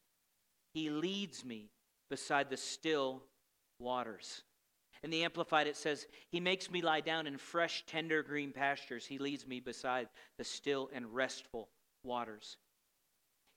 He 0.72 0.90
leads 0.90 1.44
me 1.44 1.70
beside 2.08 2.50
the 2.50 2.56
still 2.56 3.24
waters. 3.80 4.44
In 5.02 5.10
the 5.10 5.24
Amplified, 5.24 5.66
it 5.66 5.76
says, 5.76 6.06
He 6.30 6.38
makes 6.38 6.70
me 6.70 6.82
lie 6.82 7.00
down 7.00 7.26
in 7.26 7.36
fresh, 7.36 7.84
tender 7.86 8.22
green 8.22 8.52
pastures. 8.52 9.04
He 9.04 9.18
leads 9.18 9.44
me 9.44 9.58
beside 9.58 10.08
the 10.38 10.44
still 10.44 10.88
and 10.94 11.12
restful 11.12 11.68
waters. 12.04 12.58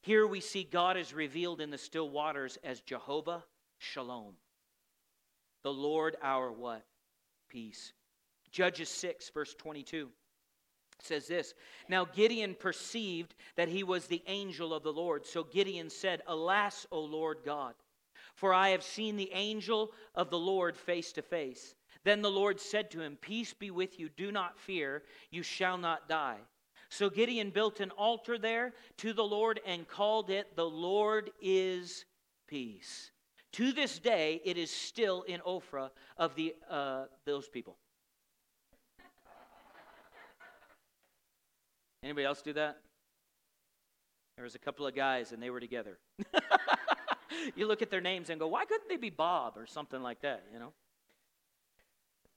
Here 0.07 0.25
we 0.25 0.39
see 0.39 0.63
God 0.63 0.95
is 0.95 1.13
revealed 1.13 1.59
in 1.59 1.69
the 1.69 1.77
still 1.77 2.09
waters 2.09 2.57
as 2.63 2.79
Jehovah 2.79 3.43
Shalom. 3.77 4.35
The 5.63 5.73
Lord 5.73 6.15
our 6.23 6.49
what? 6.49 6.85
Peace. 7.49 7.91
Judges 8.49 8.87
6, 8.87 9.29
verse 9.31 9.53
22 9.55 10.07
says 11.01 11.27
this 11.27 11.53
Now 11.89 12.05
Gideon 12.05 12.55
perceived 12.57 13.35
that 13.57 13.67
he 13.67 13.83
was 13.83 14.07
the 14.07 14.23
angel 14.27 14.73
of 14.73 14.81
the 14.81 14.93
Lord. 14.93 15.25
So 15.25 15.43
Gideon 15.43 15.89
said, 15.89 16.21
Alas, 16.25 16.87
O 16.89 17.01
Lord 17.01 17.39
God, 17.43 17.73
for 18.33 18.53
I 18.53 18.69
have 18.69 18.83
seen 18.83 19.17
the 19.17 19.33
angel 19.33 19.91
of 20.15 20.29
the 20.29 20.39
Lord 20.39 20.77
face 20.77 21.11
to 21.11 21.21
face. 21.21 21.75
Then 22.05 22.21
the 22.21 22.31
Lord 22.31 22.61
said 22.61 22.91
to 22.91 23.01
him, 23.01 23.17
Peace 23.19 23.53
be 23.53 23.71
with 23.71 23.99
you, 23.99 24.07
do 24.07 24.31
not 24.31 24.57
fear, 24.57 25.03
you 25.31 25.43
shall 25.43 25.77
not 25.77 26.07
die. 26.07 26.39
So 26.89 27.09
Gideon 27.09 27.49
built 27.49 27.79
an 27.79 27.91
altar 27.91 28.37
there 28.37 28.73
to 28.97 29.13
the 29.13 29.23
Lord 29.23 29.59
and 29.65 29.87
called 29.87 30.29
it, 30.29 30.55
The 30.55 30.65
Lord 30.65 31.31
is 31.41 32.05
Peace. 32.47 33.11
To 33.53 33.71
this 33.71 33.99
day, 33.99 34.41
it 34.45 34.57
is 34.57 34.71
still 34.71 35.23
in 35.23 35.41
Ophrah 35.41 35.89
of 36.17 36.35
the, 36.35 36.55
uh, 36.69 37.05
those 37.25 37.47
people. 37.47 37.77
Anybody 42.03 42.25
else 42.25 42.41
do 42.41 42.53
that? 42.53 42.77
There 44.35 44.43
was 44.43 44.55
a 44.55 44.59
couple 44.59 44.85
of 44.85 44.95
guys 44.95 45.31
and 45.31 45.41
they 45.41 45.49
were 45.49 45.59
together. 45.59 45.97
you 47.55 47.67
look 47.67 47.81
at 47.81 47.89
their 47.89 48.01
names 48.01 48.29
and 48.29 48.39
go, 48.39 48.47
why 48.47 48.65
couldn't 48.65 48.87
they 48.87 48.97
be 48.97 49.09
Bob 49.09 49.57
or 49.57 49.65
something 49.65 50.01
like 50.01 50.21
that, 50.21 50.45
you 50.53 50.59
know? 50.59 50.73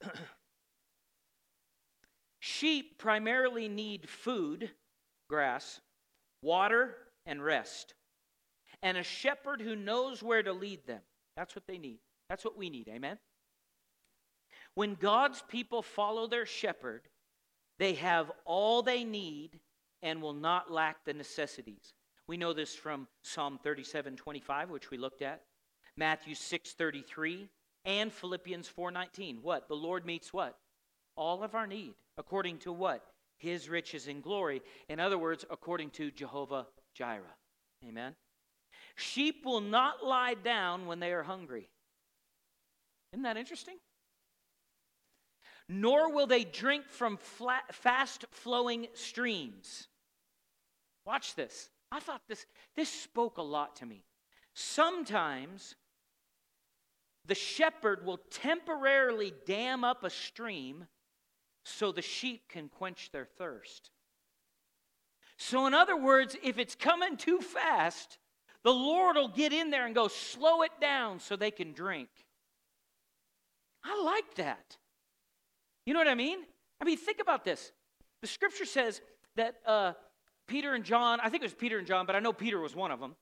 Sheep 2.61 2.99
primarily 2.99 3.69
need 3.69 4.07
food, 4.07 4.69
grass, 5.31 5.81
water, 6.43 6.95
and 7.25 7.43
rest. 7.43 7.95
And 8.83 8.99
a 8.99 9.02
shepherd 9.02 9.62
who 9.62 9.75
knows 9.75 10.23
where 10.23 10.43
to 10.43 10.52
lead 10.52 10.87
them. 10.87 11.00
That's 11.38 11.57
what 11.57 11.67
they 11.67 11.79
need. 11.79 12.00
That's 12.29 12.45
what 12.45 12.59
we 12.59 12.69
need. 12.69 12.87
Amen? 12.88 13.17
When 14.75 14.95
God's 14.95 15.43
people 15.49 15.81
follow 15.81 16.26
their 16.26 16.45
shepherd, 16.45 17.09
they 17.79 17.95
have 17.95 18.31
all 18.45 18.83
they 18.83 19.05
need 19.05 19.59
and 20.02 20.21
will 20.21 20.35
not 20.35 20.71
lack 20.71 21.07
the 21.07 21.14
necessities. 21.14 21.95
We 22.26 22.37
know 22.37 22.52
this 22.52 22.75
from 22.75 23.09
Psalm 23.23 23.59
37 23.64 24.17
25, 24.17 24.69
which 24.69 24.90
we 24.90 24.99
looked 24.99 25.23
at, 25.23 25.45
Matthew 25.97 26.35
6 26.35 26.73
33, 26.75 27.49
and 27.87 28.12
Philippians 28.12 28.69
4 28.69 28.90
19. 28.90 29.38
What? 29.40 29.67
The 29.67 29.75
Lord 29.76 30.05
meets 30.05 30.35
what? 30.35 30.59
All 31.17 31.43
of 31.43 31.55
our 31.55 31.67
need. 31.67 31.95
According 32.17 32.59
to 32.59 32.73
what? 32.73 33.05
His 33.37 33.69
riches 33.69 34.09
in 34.09 34.21
glory. 34.21 34.62
In 34.88 35.00
other 35.00 35.19
words, 35.19 35.45
according 35.50 35.90
to 35.90 36.11
Jehovah 36.11 36.67
Jireh. 36.95 37.37
Amen. 37.87 38.14
Sheep 38.97 39.45
will 39.45 39.61
not 39.61 40.05
lie 40.05 40.35
down 40.35 40.87
when 40.87 41.00
they 41.00 41.12
are 41.12 41.23
hungry. 41.23 41.71
Isn't 43.12 43.23
that 43.23 43.37
interesting? 43.37 43.76
Nor 45.69 46.12
will 46.12 46.26
they 46.26 46.45
drink 46.45 46.88
from 46.88 47.19
fast 47.71 48.26
flowing 48.31 48.88
streams. 48.93 49.88
Watch 51.07 51.35
this. 51.35 51.71
I 51.93 52.00
thought 52.00 52.23
this, 52.29 52.47
this 52.76 52.88
spoke 52.88 53.38
a 53.38 53.43
lot 53.43 53.76
to 53.76 53.87
me. 53.87 54.05
Sometimes 54.55 55.75
the 57.26 57.35
shepherd 57.35 58.05
will 58.05 58.21
temporarily 58.31 59.33
dam 59.47 59.85
up 59.85 60.05
a 60.05 60.11
stream 60.11 60.87
so 61.64 61.93
the 61.93 62.02
sheep 62.02 62.49
can 62.49 62.69
quench 62.69 63.11
their 63.12 63.25
thirst. 63.25 63.90
So, 65.37 65.67
in 65.67 65.75
other 65.75 65.97
words, 65.97 66.37
if 66.43 66.59
it's 66.59 66.75
coming 66.75 67.17
too 67.17 67.40
fast, 67.40 68.19
the 68.62 68.73
Lord 68.73 69.17
will 69.17 69.29
get 69.29 69.52
in 69.52 69.71
there 69.71 69.87
and 69.87 69.95
go, 69.95 70.09
slow 70.09 70.62
it 70.62 70.73
down 70.81 71.19
so 71.19 71.35
they 71.35 71.50
can 71.50 71.73
drink. 71.73 72.09
I 73.83 74.02
like 74.02 74.35
that. 74.35 74.76
You 75.87 75.95
know 75.95 76.00
what 76.00 76.09
I 76.09 76.14
mean? 76.14 76.40
I 76.81 76.85
mean, 76.85 76.99
think 76.99 77.21
about 77.21 77.45
this. 77.45 77.73
The 78.21 78.26
scripture 78.26 78.67
says 78.67 79.00
that 79.37 79.57
uh, 79.67 79.93
Peter 80.47 80.75
and 80.75 80.85
John, 80.85 81.21
I 81.21 81.31
think 81.31 81.43
it 81.43 81.47
was 81.47 81.55
Peter 81.55 81.79
and 81.79 81.87
John, 81.87 82.05
but 82.07 82.17
I 82.17 82.19
know 82.19 82.33
Peter 82.33 82.61
was 82.61 82.76
one 82.76 82.90
of 82.90 83.00
them. 83.00 83.17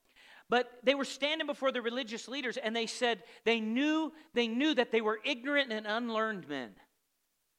But 0.50 0.70
they 0.82 0.94
were 0.94 1.04
standing 1.04 1.46
before 1.46 1.72
the 1.72 1.82
religious 1.82 2.26
leaders 2.26 2.56
and 2.56 2.74
they 2.74 2.86
said 2.86 3.22
they 3.44 3.60
knew 3.60 4.12
they 4.32 4.48
knew 4.48 4.74
that 4.74 4.90
they 4.90 5.02
were 5.02 5.20
ignorant 5.24 5.70
and 5.70 5.86
unlearned 5.86 6.48
men. 6.48 6.70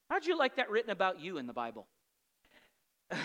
How'd 0.10 0.26
you 0.26 0.38
like 0.38 0.56
that 0.56 0.70
written 0.70 0.90
about 0.90 1.20
you 1.20 1.38
in 1.38 1.48
the 1.48 1.54
Bible? 1.54 1.88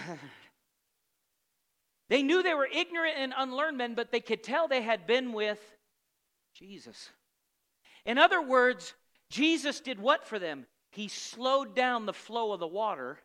they 2.09 2.23
knew 2.23 2.43
they 2.43 2.55
were 2.55 2.69
ignorant 2.71 3.15
and 3.17 3.33
unlearned 3.37 3.79
men, 3.79 3.95
but 3.95 4.13
they 4.13 4.21
could 4.21 4.43
tell 4.43 4.69
they 4.69 4.83
had 4.83 5.07
been 5.07 5.33
with 5.33 5.61
Jesus. 6.55 7.11
In 8.05 8.19
other 8.19 8.43
words, 8.43 8.95
Jesus 9.31 9.81
did 9.81 9.99
what 9.99 10.27
for 10.27 10.39
them? 10.39 10.67
He 10.91 11.09
slowed 11.09 11.75
down 11.75 12.07
the 12.07 12.13
flow 12.13 12.53
of 12.53 12.61
the 12.61 12.67
water 12.67 13.19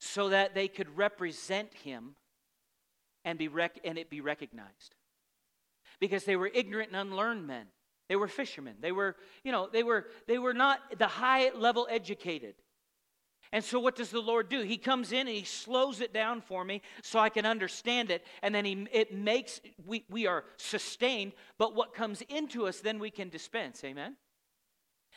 so 0.00 0.30
that 0.30 0.54
they 0.54 0.68
could 0.68 0.96
represent 0.96 1.72
him 1.72 2.16
and, 3.24 3.38
be 3.38 3.48
rec- 3.48 3.80
and 3.84 3.96
it 3.96 4.10
be 4.10 4.20
recognized. 4.20 4.96
Because 6.00 6.24
they 6.24 6.36
were 6.36 6.50
ignorant 6.52 6.90
and 6.92 7.00
unlearned 7.10 7.46
men. 7.46 7.66
They 8.12 8.16
were 8.16 8.28
fishermen. 8.28 8.74
They 8.78 8.92
were, 8.92 9.16
you 9.42 9.52
know, 9.52 9.70
they 9.72 9.82
were, 9.82 10.04
they 10.26 10.36
were 10.36 10.52
not 10.52 10.98
the 10.98 11.06
high 11.06 11.48
level 11.54 11.88
educated. 11.90 12.56
And 13.52 13.64
so, 13.64 13.80
what 13.80 13.96
does 13.96 14.10
the 14.10 14.20
Lord 14.20 14.50
do? 14.50 14.60
He 14.60 14.76
comes 14.76 15.12
in 15.12 15.20
and 15.20 15.30
He 15.30 15.44
slows 15.44 16.02
it 16.02 16.12
down 16.12 16.42
for 16.42 16.62
me 16.62 16.82
so 17.02 17.18
I 17.18 17.30
can 17.30 17.46
understand 17.46 18.10
it. 18.10 18.26
And 18.42 18.54
then 18.54 18.66
he, 18.66 18.86
it 18.92 19.14
makes, 19.14 19.62
we, 19.86 20.04
we 20.10 20.26
are 20.26 20.44
sustained, 20.58 21.32
but 21.56 21.74
what 21.74 21.94
comes 21.94 22.20
into 22.28 22.66
us, 22.66 22.80
then 22.80 22.98
we 22.98 23.10
can 23.10 23.30
dispense. 23.30 23.82
Amen? 23.82 24.16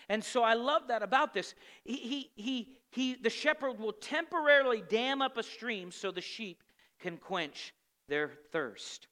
And 0.08 0.24
so 0.24 0.42
I 0.42 0.54
love 0.54 0.84
that 0.88 1.04
about 1.04 1.34
this. 1.34 1.54
He, 1.84 1.98
he, 1.98 2.32
he, 2.36 2.70
he, 2.92 3.16
the 3.16 3.30
shepherd 3.30 3.78
will 3.78 3.92
temporarily 3.92 4.84
dam 4.88 5.22
up 5.22 5.36
a 5.36 5.44
stream 5.44 5.92
so 5.92 6.12
the 6.12 6.22
sheep 6.22 6.64
can 7.02 7.18
quench 7.18 7.74
their 8.08 8.32
thirst. 8.54 9.10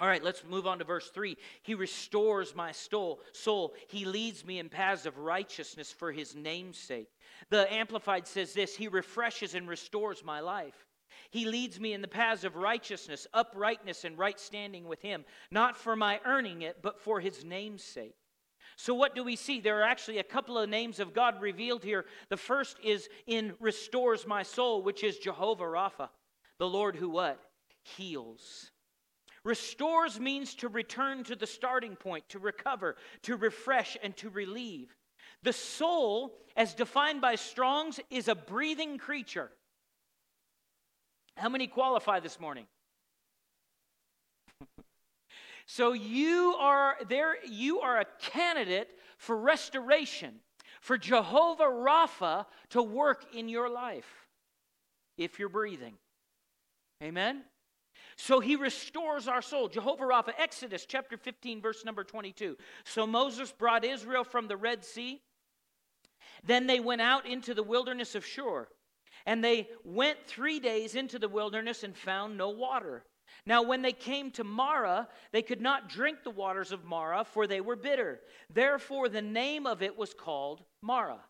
All 0.00 0.08
right, 0.08 0.24
let's 0.24 0.42
move 0.44 0.66
on 0.66 0.78
to 0.80 0.84
verse 0.84 1.08
3. 1.10 1.36
He 1.62 1.74
restores 1.74 2.54
my 2.54 2.72
soul. 2.72 3.20
soul. 3.32 3.74
He 3.86 4.04
leads 4.04 4.44
me 4.44 4.58
in 4.58 4.68
paths 4.68 5.06
of 5.06 5.18
righteousness 5.18 5.92
for 5.92 6.10
his 6.10 6.34
name's 6.34 6.78
sake. 6.78 7.08
The 7.50 7.72
Amplified 7.72 8.26
says 8.26 8.52
this 8.54 8.74
He 8.74 8.88
refreshes 8.88 9.54
and 9.54 9.68
restores 9.68 10.24
my 10.24 10.40
life. 10.40 10.86
He 11.30 11.46
leads 11.46 11.78
me 11.78 11.92
in 11.92 12.02
the 12.02 12.08
paths 12.08 12.42
of 12.42 12.56
righteousness, 12.56 13.28
uprightness, 13.32 14.04
and 14.04 14.18
right 14.18 14.38
standing 14.38 14.88
with 14.88 15.00
him, 15.00 15.24
not 15.52 15.76
for 15.76 15.94
my 15.94 16.20
earning 16.24 16.62
it, 16.62 16.78
but 16.82 17.00
for 17.00 17.20
his 17.20 17.44
name's 17.44 17.84
sake. 17.84 18.16
So, 18.76 18.94
what 18.94 19.14
do 19.14 19.22
we 19.22 19.36
see? 19.36 19.60
There 19.60 19.78
are 19.78 19.84
actually 19.84 20.18
a 20.18 20.24
couple 20.24 20.58
of 20.58 20.68
names 20.68 20.98
of 20.98 21.14
God 21.14 21.40
revealed 21.40 21.84
here. 21.84 22.06
The 22.30 22.36
first 22.36 22.78
is 22.82 23.08
in 23.28 23.54
restores 23.60 24.26
my 24.26 24.42
soul, 24.42 24.82
which 24.82 25.04
is 25.04 25.18
Jehovah 25.18 25.64
Rapha, 25.64 26.08
the 26.58 26.68
Lord 26.68 26.96
who 26.96 27.08
what? 27.08 27.40
Heals. 27.82 28.72
Restores 29.44 30.18
means 30.18 30.54
to 30.56 30.68
return 30.68 31.22
to 31.24 31.36
the 31.36 31.46
starting 31.46 31.96
point, 31.96 32.28
to 32.30 32.38
recover, 32.38 32.96
to 33.22 33.36
refresh, 33.36 33.96
and 34.02 34.16
to 34.16 34.30
relieve. 34.30 34.96
The 35.42 35.52
soul, 35.52 36.34
as 36.56 36.74
defined 36.74 37.20
by 37.20 37.34
Strong's, 37.34 38.00
is 38.08 38.28
a 38.28 38.34
breathing 38.34 38.96
creature. 38.96 39.50
How 41.36 41.50
many 41.50 41.66
qualify 41.66 42.20
this 42.20 42.40
morning? 42.40 42.66
So 45.66 45.94
you 45.94 46.54
are 46.60 46.96
there 47.08 47.42
you 47.46 47.80
are 47.80 47.98
a 47.98 48.04
candidate 48.20 48.90
for 49.16 49.34
restoration, 49.34 50.34
for 50.82 50.98
Jehovah 50.98 51.64
Rapha 51.64 52.44
to 52.68 52.82
work 52.82 53.34
in 53.34 53.48
your 53.48 53.70
life 53.70 54.26
if 55.16 55.38
you're 55.38 55.48
breathing. 55.48 55.94
Amen. 57.02 57.44
So 58.16 58.40
he 58.40 58.56
restores 58.56 59.28
our 59.28 59.42
soul. 59.42 59.68
Jehovah 59.68 60.04
Rapha, 60.04 60.32
Exodus 60.38 60.86
chapter 60.86 61.16
15, 61.16 61.60
verse 61.60 61.84
number 61.84 62.04
22. 62.04 62.56
So 62.84 63.06
Moses 63.06 63.52
brought 63.52 63.84
Israel 63.84 64.24
from 64.24 64.48
the 64.48 64.56
Red 64.56 64.84
Sea. 64.84 65.20
Then 66.44 66.66
they 66.66 66.80
went 66.80 67.00
out 67.00 67.26
into 67.26 67.54
the 67.54 67.62
wilderness 67.62 68.14
of 68.14 68.24
Shur. 68.24 68.68
And 69.26 69.42
they 69.42 69.68
went 69.84 70.18
three 70.26 70.60
days 70.60 70.94
into 70.94 71.18
the 71.18 71.28
wilderness 71.28 71.82
and 71.82 71.96
found 71.96 72.36
no 72.36 72.50
water. 72.50 73.04
Now, 73.46 73.62
when 73.62 73.82
they 73.82 73.92
came 73.92 74.30
to 74.32 74.44
Marah, 74.44 75.08
they 75.32 75.42
could 75.42 75.60
not 75.60 75.88
drink 75.88 76.18
the 76.22 76.30
waters 76.30 76.72
of 76.72 76.84
Marah, 76.84 77.24
for 77.24 77.46
they 77.46 77.60
were 77.60 77.76
bitter. 77.76 78.20
Therefore, 78.52 79.08
the 79.08 79.22
name 79.22 79.66
of 79.66 79.82
it 79.82 79.96
was 79.96 80.14
called 80.14 80.62
Marah. 80.82 81.20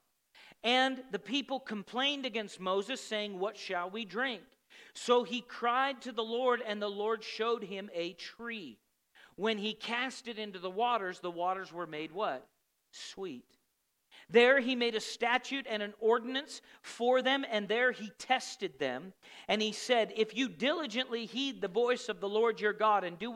And 0.63 1.03
the 1.11 1.19
people 1.19 1.61
complained 1.61 2.25
against 2.25 2.61
Moses, 2.61 3.01
saying, 3.01 3.39
What 3.39 3.57
shall 3.57 3.91
we 3.91 4.05
drink? 4.05 4.43
So 4.95 5.25
he 5.25 5.41
cried 5.41 6.03
to 6.03 6.13
the 6.13 6.25
Lord, 6.25 6.63
and 6.65 6.81
the 6.81 6.89
Lord 6.89 7.25
showed 7.25 7.65
him 7.65 7.91
a 7.93 8.13
tree. 8.13 8.79
When 9.37 9.59
he 9.59 9.75
cast 9.75 10.29
it 10.29 10.39
into 10.39 10.59
the 10.59 10.71
waters, 10.71 11.21
the 11.21 11.31
waters 11.31 11.73
were 11.73 11.87
made 11.87 12.13
what? 12.13 12.47
Sweet. 12.93 13.45
There 14.31 14.61
he 14.61 14.75
made 14.75 14.95
a 14.95 15.01
statute 15.01 15.67
and 15.69 15.83
an 15.83 15.95
ordinance 16.01 16.63
for 16.83 17.23
them, 17.23 17.45
and 17.51 17.69
there 17.69 17.93
he 17.93 18.11
tested 18.19 18.79
them. 18.79 19.13
And 19.49 19.61
he 19.61 19.73
said, 19.73 20.13
If 20.17 20.37
you 20.37 20.49
diligently 20.49 21.27
heed 21.27 21.61
the 21.61 21.69
voice 21.69 22.09
of 22.09 22.21
the 22.21 22.29
Lord 22.29 22.61
your 22.61 22.73
God 22.73 23.05
and 23.05 23.19
do 23.19 23.31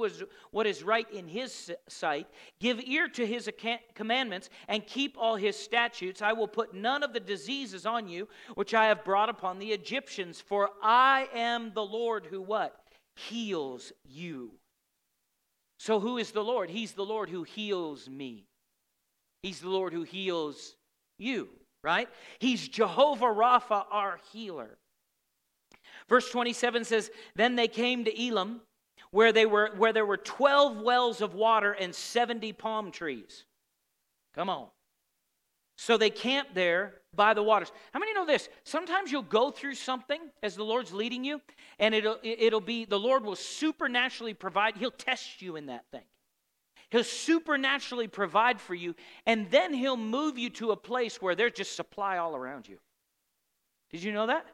what 0.51 0.67
is 0.67 0.83
right 0.83 1.11
in 1.11 1.29
his 1.29 1.71
sight, 1.89 2.27
give 2.59 2.81
ear 2.81 3.09
to 3.09 3.27
his 3.27 3.51
commandments, 3.95 4.49
and 4.67 4.87
keep 4.87 5.17
all 5.19 5.37
his 5.37 5.57
statutes, 5.57 6.23
I 6.23 6.33
will 6.33 6.49
put 6.49 6.75
none 6.75 7.03
of 7.03 7.13
the 7.13 7.21
diseases 7.21 7.85
on 7.87 8.09
you 8.09 8.29
which 8.55 8.75
I 8.75 8.87
have 8.87 9.05
brought 9.05 9.29
upon 9.29 9.59
the 9.59 9.73
Egyptians. 9.73 10.41
For 10.41 10.71
I 10.83 11.29
am 11.35 11.73
the 11.75 11.85
Lord 11.85 12.27
who 12.27 12.41
what? 12.41 12.75
Heals 13.15 13.93
you. 14.05 14.53
So 15.79 16.01
who 16.01 16.19
is 16.19 16.33
the 16.33 16.43
Lord? 16.43 16.71
He's 16.71 16.93
the 16.93 17.05
Lord 17.05 17.31
who 17.31 17.45
heals 17.45 18.09
me. 18.09 18.47
He's 19.43 19.61
the 19.61 19.69
Lord 19.69 19.93
who 19.93 20.03
heals 20.03 20.75
you, 21.19 21.49
right? 21.83 22.09
He's 22.39 22.69
Jehovah 22.69 23.27
Rapha, 23.27 23.85
our 23.91 24.19
healer. 24.33 24.79
Verse 26.09 26.31
27 26.31 26.85
says, 26.85 27.11
Then 27.35 27.57
they 27.57 27.69
came 27.69 28.05
to 28.05 28.27
Elim, 28.27 28.61
where, 29.11 29.33
they 29.33 29.47
were, 29.47 29.71
where 29.77 29.93
there 29.93 30.07
were 30.07 30.17
12 30.17 30.81
wells 30.81 31.21
of 31.21 31.35
water 31.35 31.73
and 31.73 31.95
70 31.95 32.53
palm 32.55 32.91
trees. 32.91 33.45
Come 34.35 34.49
on. 34.49 34.69
So 35.77 35.97
they 35.97 36.11
camped 36.11 36.55
there 36.55 36.95
by 37.15 37.35
the 37.35 37.43
waters. 37.43 37.71
How 37.93 38.01
many 38.01 38.13
know 38.13 38.27
this? 38.27 38.49
Sometimes 38.65 39.13
you'll 39.13 39.23
go 39.23 39.51
through 39.51 39.75
something 39.75 40.21
as 40.43 40.57
the 40.57 40.65
Lord's 40.65 40.93
leading 40.93 41.25
you, 41.25 41.41
and 41.79 41.95
it'll, 41.95 42.19
it'll 42.23 42.61
be 42.61 42.85
the 42.85 42.99
Lord 42.99 43.25
will 43.25 43.37
supernaturally 43.37 44.35
provide, 44.35 44.77
He'll 44.77 44.91
test 44.91 45.41
you 45.41 45.55
in 45.57 45.67
that 45.67 45.85
thing. 45.93 46.03
He'll 46.91 47.05
supernaturally 47.05 48.09
provide 48.09 48.61
for 48.61 48.75
you, 48.75 48.95
and 49.27 49.51
then 49.51 49.75
He'll 49.75 49.97
move 49.97 50.39
you 50.39 50.51
to 50.51 50.71
a 50.71 50.77
place 50.77 51.21
where 51.21 51.35
there's 51.35 51.53
just 51.53 51.77
supply 51.77 52.19
all 52.19 52.35
around 52.35 52.69
you. 52.69 52.79
Did 53.91 54.03
you 54.03 54.13
know 54.13 54.27
that? 54.27 54.47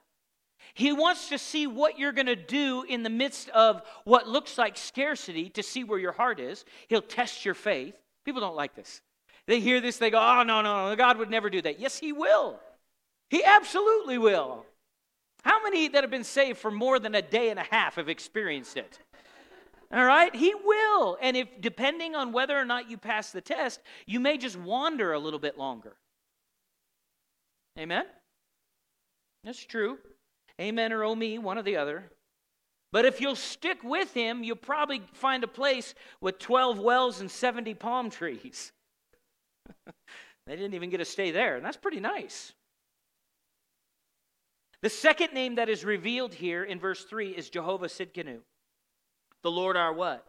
He 0.73 0.93
wants 0.93 1.29
to 1.29 1.39
see 1.39 1.67
what 1.67 1.99
you're 1.99 2.13
going 2.13 2.27
to 2.27 2.37
do 2.37 2.85
in 2.89 3.03
the 3.03 3.11
midst 3.11 3.49
of 3.51 3.83
what 4.05 4.29
looks 4.29 4.57
like 4.57 4.77
scarcity 4.77 5.51
to 5.51 5.63
see 5.63 5.85
where 5.85 5.99
your 5.99 6.13
heart 6.13 6.41
is. 6.41 6.65
He'll 6.89 7.03
test 7.03 7.45
your 7.45 7.55
faith. 7.55 7.95
People 8.25 8.41
don't 8.41 8.57
like 8.57 8.75
this. 8.75 9.03
They 9.47 9.61
hear 9.61 9.81
this, 9.81 9.99
they 9.99 10.11
go, 10.11 10.19
oh, 10.19 10.43
no, 10.43 10.63
no, 10.63 10.89
no, 10.89 10.97
God 10.97 11.19
would 11.19 11.31
never 11.31 11.51
do 11.51 11.61
that. 11.63 11.79
Yes, 11.79 11.99
He 11.99 12.13
will. 12.13 12.59
He 13.29 13.45
absolutely 13.45 14.17
will. 14.17 14.65
How 15.43 15.63
many 15.63 15.89
that 15.89 16.03
have 16.03 16.11
been 16.11 16.25
saved 16.25 16.59
for 16.59 16.71
more 16.71 16.99
than 16.99 17.15
a 17.15 17.21
day 17.21 17.51
and 17.51 17.59
a 17.59 17.65
half 17.65 17.97
have 17.97 18.09
experienced 18.09 18.79
it? 18.79 18.99
All 19.93 20.05
right? 20.05 20.35
He 20.35 20.55
will. 20.55 21.19
And 21.21 21.37
if 21.37 21.49
depending 21.61 22.15
on 22.15 22.33
whether 22.33 22.59
or 22.59 22.65
not 22.65 22.91
you 22.91 22.97
pass 22.97 23.31
the 23.31 23.41
test, 23.41 23.81
you 24.07 24.21
may 24.21 24.39
just 24.39 24.57
wander 24.57 25.13
a 25.13 25.19
little 25.19 25.39
bit 25.39 25.59
longer. 25.59 25.97
Amen? 27.79 28.05
That's 29.45 29.65
true. 29.65 29.99
Amen 30.61 30.93
or 30.93 31.05
oh 31.05 31.15
me, 31.15 31.39
one 31.39 31.59
or 31.59 31.63
the 31.63 31.77
other. 31.77 32.11
But 32.93 33.05
if 33.05 33.21
you'll 33.21 33.35
stick 33.35 33.83
with 33.83 34.15
him, 34.15 34.45
you'll 34.45 34.57
probably 34.57 35.03
find 35.15 35.43
a 35.43 35.49
place 35.49 35.95
with 36.21 36.39
12 36.39 36.79
wells 36.79 37.21
and 37.21 37.31
70 37.31 37.75
palm 37.75 38.09
trees. 38.09 38.71
they 40.47 40.55
didn't 40.57 40.75
even 40.75 40.91
get 40.91 40.99
to 40.99 41.05
stay 41.05 41.33
there, 41.33 41.57
and 41.57 41.65
that's 41.65 41.77
pretty 41.77 41.99
nice. 41.99 42.53
The 44.83 44.91
second 44.91 45.33
name 45.33 45.57
that 45.57 45.69
is 45.69 45.85
revealed 45.85 46.35
here 46.35 46.63
in 46.63 46.79
verse 46.79 47.03
3 47.05 47.31
is 47.31 47.51
Jehovah 47.51 47.87
Tsidkenu. 47.87 48.41
The 49.45 49.51
Lord 49.51 49.77
our 49.77 49.93
what? 49.93 50.27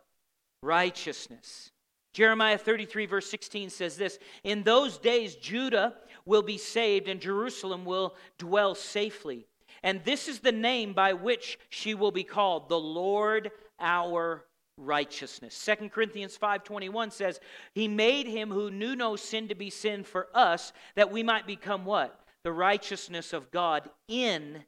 Righteousness. 0.62 1.72
Jeremiah 2.14 2.58
33, 2.58 3.08
verse 3.08 3.30
16 3.30 3.70
says 3.70 3.98
this 3.98 4.20
In 4.44 4.64
those 4.64 4.98
days, 4.98 5.36
Judah 5.36 5.96
will 6.26 6.42
be 6.42 6.58
saved, 6.58 7.08
and 7.08 7.20
Jerusalem 7.20 7.86
will 7.86 8.16
dwell 8.38 8.76
safely. 8.76 9.48
And 9.84 10.04
this 10.04 10.28
is 10.28 10.40
the 10.40 10.52
name 10.52 10.94
by 10.94 11.14
which 11.14 11.58
she 11.70 11.94
will 11.94 12.12
be 12.12 12.24
called 12.24 12.70
the 12.70 12.80
Lord 12.80 13.52
our 13.80 14.46
righteousness. 14.78 15.56
Second 15.56 15.92
Corinthians 15.92 16.38
5:21 16.38 17.12
says, 17.12 17.40
"He 17.74 17.88
made 17.88 18.28
him 18.28 18.52
who 18.52 18.70
knew 18.70 18.96
no 18.96 19.16
sin 19.16 19.48
to 19.48 19.56
be 19.56 19.70
sin 19.70 20.04
for 20.04 20.30
us 20.36 20.74
that 20.96 21.12
we 21.12 21.24
might 21.24 21.48
become 21.48 21.86
what? 21.86 22.20
The 22.44 22.52
righteousness 22.52 23.32
of 23.32 23.52
God 23.52 23.90
in 24.08 24.66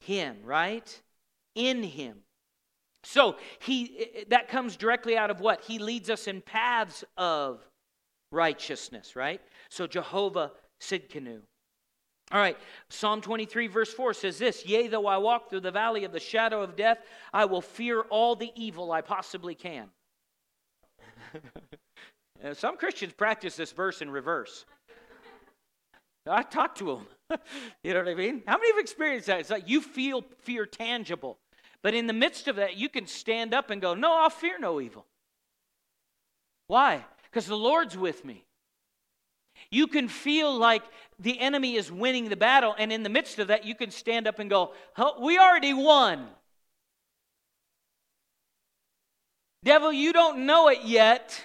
him, 0.00 0.42
right? 0.42 1.02
In 1.54 1.84
him. 1.84 2.24
So 3.04 3.36
he 3.60 4.24
that 4.28 4.48
comes 4.48 4.76
directly 4.76 5.16
out 5.16 5.30
of 5.30 5.40
what? 5.40 5.62
He 5.62 5.78
leads 5.78 6.10
us 6.10 6.26
in 6.26 6.40
paths 6.40 7.04
of 7.16 7.60
righteousness, 8.32 9.14
right? 9.14 9.40
So 9.70 9.86
Jehovah 9.86 10.52
Tsidkenu. 10.80 11.40
All 12.32 12.40
right, 12.40 12.56
Psalm 12.88 13.20
23, 13.20 13.66
verse 13.66 13.92
4 13.92 14.14
says 14.14 14.38
this 14.38 14.64
Yea, 14.64 14.88
though 14.88 15.06
I 15.06 15.18
walk 15.18 15.50
through 15.50 15.60
the 15.60 15.70
valley 15.70 16.04
of 16.04 16.12
the 16.12 16.20
shadow 16.20 16.62
of 16.62 16.74
death, 16.74 16.98
I 17.32 17.44
will 17.44 17.60
fear 17.60 18.00
all 18.02 18.34
the 18.34 18.50
evil 18.56 18.92
I 18.92 19.02
possibly 19.02 19.54
can. 19.54 19.88
Uh, 22.44 22.52
some 22.52 22.76
Christians 22.76 23.14
practice 23.14 23.56
this 23.56 23.72
verse 23.72 24.02
in 24.02 24.10
reverse. 24.10 24.66
I 26.26 26.42
talk 26.42 26.74
to 26.74 26.84
them. 27.30 27.38
you 27.82 27.94
know 27.94 28.00
what 28.00 28.08
I 28.08 28.14
mean? 28.14 28.42
How 28.46 28.58
many 28.58 28.70
have 28.72 28.78
experienced 28.78 29.28
that? 29.28 29.40
It's 29.40 29.50
like 29.50 29.66
you 29.66 29.80
feel 29.80 30.24
fear 30.40 30.66
tangible. 30.66 31.38
But 31.84 31.92
in 31.92 32.06
the 32.06 32.14
midst 32.14 32.48
of 32.48 32.56
that, 32.56 32.78
you 32.78 32.88
can 32.88 33.06
stand 33.06 33.52
up 33.52 33.68
and 33.68 33.80
go, 33.80 33.94
No, 33.94 34.16
I'll 34.16 34.30
fear 34.30 34.58
no 34.58 34.80
evil. 34.80 35.04
Why? 36.66 37.04
Because 37.24 37.46
the 37.46 37.58
Lord's 37.58 37.96
with 37.96 38.24
me. 38.24 38.46
You 39.70 39.86
can 39.86 40.08
feel 40.08 40.56
like 40.56 40.82
the 41.18 41.38
enemy 41.38 41.74
is 41.76 41.92
winning 41.92 42.30
the 42.30 42.36
battle, 42.36 42.74
and 42.78 42.90
in 42.90 43.02
the 43.02 43.10
midst 43.10 43.38
of 43.38 43.48
that, 43.48 43.66
you 43.66 43.74
can 43.74 43.90
stand 43.90 44.26
up 44.26 44.38
and 44.38 44.48
go, 44.48 44.72
oh, 44.96 45.22
We 45.22 45.38
already 45.38 45.74
won. 45.74 46.26
Devil, 49.62 49.92
you 49.92 50.14
don't 50.14 50.46
know 50.46 50.68
it 50.68 50.84
yet, 50.84 51.38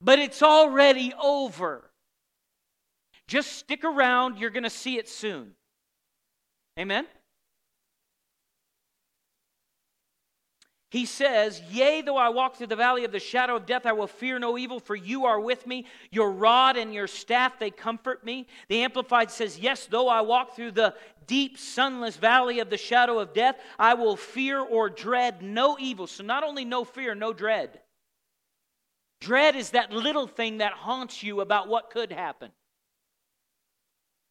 but 0.00 0.20
it's 0.20 0.42
already 0.42 1.12
over. 1.20 1.90
Just 3.26 3.52
stick 3.54 3.82
around, 3.82 4.38
you're 4.38 4.50
going 4.50 4.62
to 4.62 4.70
see 4.70 4.98
it 4.98 5.08
soon. 5.08 5.54
Amen? 6.78 7.06
He 10.90 11.04
says, 11.04 11.60
Yea, 11.70 12.00
though 12.00 12.16
I 12.16 12.30
walk 12.30 12.56
through 12.56 12.68
the 12.68 12.76
valley 12.76 13.04
of 13.04 13.12
the 13.12 13.18
shadow 13.18 13.56
of 13.56 13.66
death, 13.66 13.84
I 13.84 13.92
will 13.92 14.06
fear 14.06 14.38
no 14.38 14.56
evil, 14.56 14.80
for 14.80 14.96
you 14.96 15.26
are 15.26 15.38
with 15.38 15.66
me. 15.66 15.84
Your 16.10 16.30
rod 16.30 16.78
and 16.78 16.94
your 16.94 17.06
staff, 17.06 17.58
they 17.58 17.70
comfort 17.70 18.24
me. 18.24 18.46
The 18.68 18.82
Amplified 18.82 19.30
says, 19.30 19.58
Yes, 19.58 19.86
though 19.86 20.08
I 20.08 20.22
walk 20.22 20.56
through 20.56 20.72
the 20.72 20.94
deep, 21.26 21.58
sunless 21.58 22.16
valley 22.16 22.60
of 22.60 22.70
the 22.70 22.78
shadow 22.78 23.18
of 23.18 23.34
death, 23.34 23.56
I 23.78 23.94
will 23.94 24.16
fear 24.16 24.60
or 24.60 24.88
dread 24.88 25.42
no 25.42 25.76
evil. 25.78 26.06
So, 26.06 26.24
not 26.24 26.42
only 26.42 26.64
no 26.64 26.84
fear, 26.84 27.14
no 27.14 27.34
dread. 27.34 27.80
Dread 29.20 29.56
is 29.56 29.70
that 29.70 29.92
little 29.92 30.26
thing 30.26 30.58
that 30.58 30.72
haunts 30.72 31.22
you 31.22 31.42
about 31.42 31.68
what 31.68 31.90
could 31.90 32.12
happen. 32.12 32.50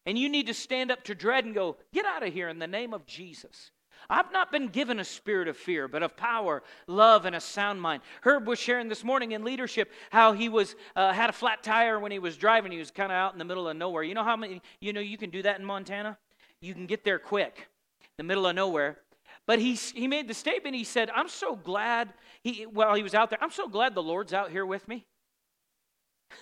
And 0.06 0.18
you 0.18 0.28
need 0.28 0.48
to 0.48 0.54
stand 0.54 0.90
up 0.90 1.04
to 1.04 1.14
dread 1.14 1.44
and 1.44 1.54
go, 1.54 1.76
Get 1.92 2.04
out 2.04 2.26
of 2.26 2.32
here 2.32 2.48
in 2.48 2.58
the 2.58 2.66
name 2.66 2.92
of 2.92 3.06
Jesus. 3.06 3.70
I've 4.10 4.32
not 4.32 4.50
been 4.50 4.68
given 4.68 5.00
a 5.00 5.04
spirit 5.04 5.48
of 5.48 5.56
fear, 5.56 5.86
but 5.86 6.02
of 6.02 6.16
power, 6.16 6.62
love, 6.86 7.26
and 7.26 7.36
a 7.36 7.40
sound 7.40 7.82
mind. 7.82 8.02
Herb 8.22 8.46
was 8.46 8.58
sharing 8.58 8.88
this 8.88 9.04
morning 9.04 9.32
in 9.32 9.44
leadership 9.44 9.92
how 10.10 10.32
he 10.32 10.48
was 10.48 10.76
uh, 10.96 11.12
had 11.12 11.28
a 11.28 11.32
flat 11.32 11.62
tire 11.62 12.00
when 12.00 12.10
he 12.10 12.18
was 12.18 12.38
driving. 12.38 12.72
He 12.72 12.78
was 12.78 12.90
kind 12.90 13.12
of 13.12 13.16
out 13.16 13.34
in 13.34 13.38
the 13.38 13.44
middle 13.44 13.68
of 13.68 13.76
nowhere. 13.76 14.02
You 14.02 14.14
know 14.14 14.24
how 14.24 14.36
many? 14.36 14.62
You 14.80 14.94
know 14.94 15.00
you 15.00 15.18
can 15.18 15.28
do 15.28 15.42
that 15.42 15.58
in 15.58 15.64
Montana. 15.64 16.16
You 16.62 16.72
can 16.72 16.86
get 16.86 17.04
there 17.04 17.18
quick, 17.18 17.68
the 18.16 18.24
middle 18.24 18.46
of 18.46 18.54
nowhere. 18.54 18.98
But 19.46 19.58
he 19.58 19.74
he 19.74 20.08
made 20.08 20.26
the 20.26 20.34
statement. 20.34 20.74
He 20.74 20.84
said, 20.84 21.10
"I'm 21.14 21.28
so 21.28 21.54
glad 21.54 22.12
he 22.42 22.64
while 22.64 22.94
he 22.94 23.02
was 23.02 23.14
out 23.14 23.28
there. 23.28 23.38
I'm 23.42 23.50
so 23.50 23.68
glad 23.68 23.94
the 23.94 24.02
Lord's 24.02 24.32
out 24.32 24.50
here 24.50 24.64
with 24.64 24.88
me." 24.88 25.04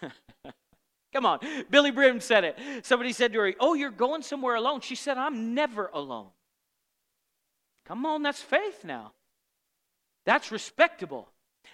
Come 1.12 1.24
on. 1.24 1.38
Billye 1.70 1.94
Brim 1.94 2.20
said 2.20 2.44
it. 2.44 2.58
Somebody 2.84 3.12
said 3.12 3.32
to 3.32 3.38
her, 3.40 3.54
Oh, 3.58 3.72
you're 3.72 3.90
going 3.90 4.20
somewhere 4.20 4.54
alone. 4.54 4.82
She 4.82 4.94
said, 4.94 5.16
I'm 5.16 5.54
never 5.54 5.88
alone. 5.94 6.28
Come 7.86 8.04
on, 8.04 8.22
that's 8.22 8.42
faith 8.42 8.84
now. 8.84 9.12
That's 10.24 10.50
respectable. 10.50 11.28